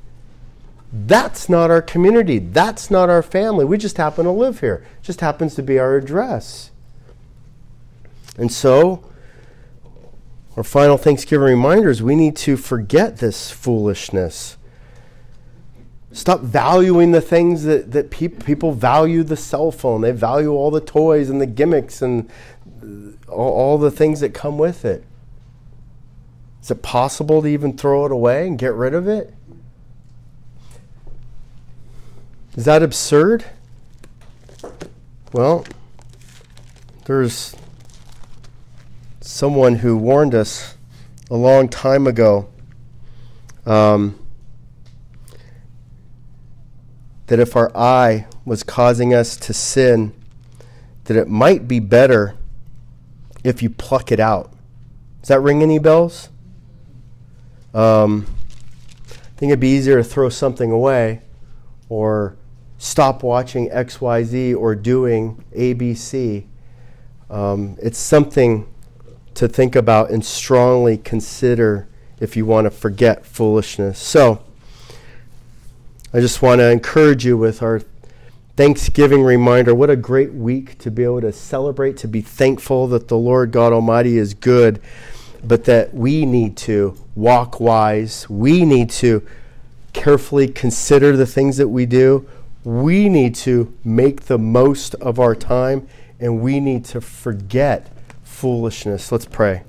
[0.91, 2.39] That's not our community.
[2.39, 3.65] That's not our family.
[3.65, 4.85] We just happen to live here.
[4.99, 6.71] It just happens to be our address.
[8.37, 9.03] And so,
[10.55, 14.57] our final Thanksgiving reminder is we need to forget this foolishness.
[16.11, 20.01] Stop valuing the things that, that pe- people value the cell phone.
[20.01, 22.29] They value all the toys and the gimmicks and
[23.27, 25.03] all, all the things that come with it.
[26.61, 29.33] Is it possible to even throw it away and get rid of it?
[32.55, 33.45] Is that absurd?
[35.31, 35.65] Well,
[37.05, 37.55] there's
[39.27, 40.77] someone who warned us
[41.29, 42.47] a long time ago
[43.65, 44.17] um,
[47.25, 50.13] that if our eye was causing us to sin,
[51.03, 52.35] that it might be better
[53.43, 54.53] if you pluck it out.
[55.19, 56.29] Does that ring any bells?
[57.73, 58.27] Um,
[59.09, 61.21] I think it'd be easier to throw something away
[61.89, 62.37] or
[62.77, 66.45] stop watching XYZ or doing ABC.
[67.29, 68.73] Um, it's something
[69.37, 71.87] to think about and strongly consider
[72.19, 73.99] if you want to forget foolishness.
[73.99, 74.43] So,
[76.13, 77.81] I just want to encourage you with our
[78.55, 79.75] Thanksgiving reminder.
[79.75, 83.51] What a great week to be able to celebrate, to be thankful that the Lord
[83.51, 84.81] God Almighty is good,
[85.43, 88.27] but that we need to walk wise.
[88.27, 89.21] We need to
[89.93, 92.27] carefully consider the things that we do.
[92.63, 95.87] We need to make the most of our time,
[96.19, 97.91] and we need to forget
[98.37, 99.11] foolishness.
[99.11, 99.63] Let's pray.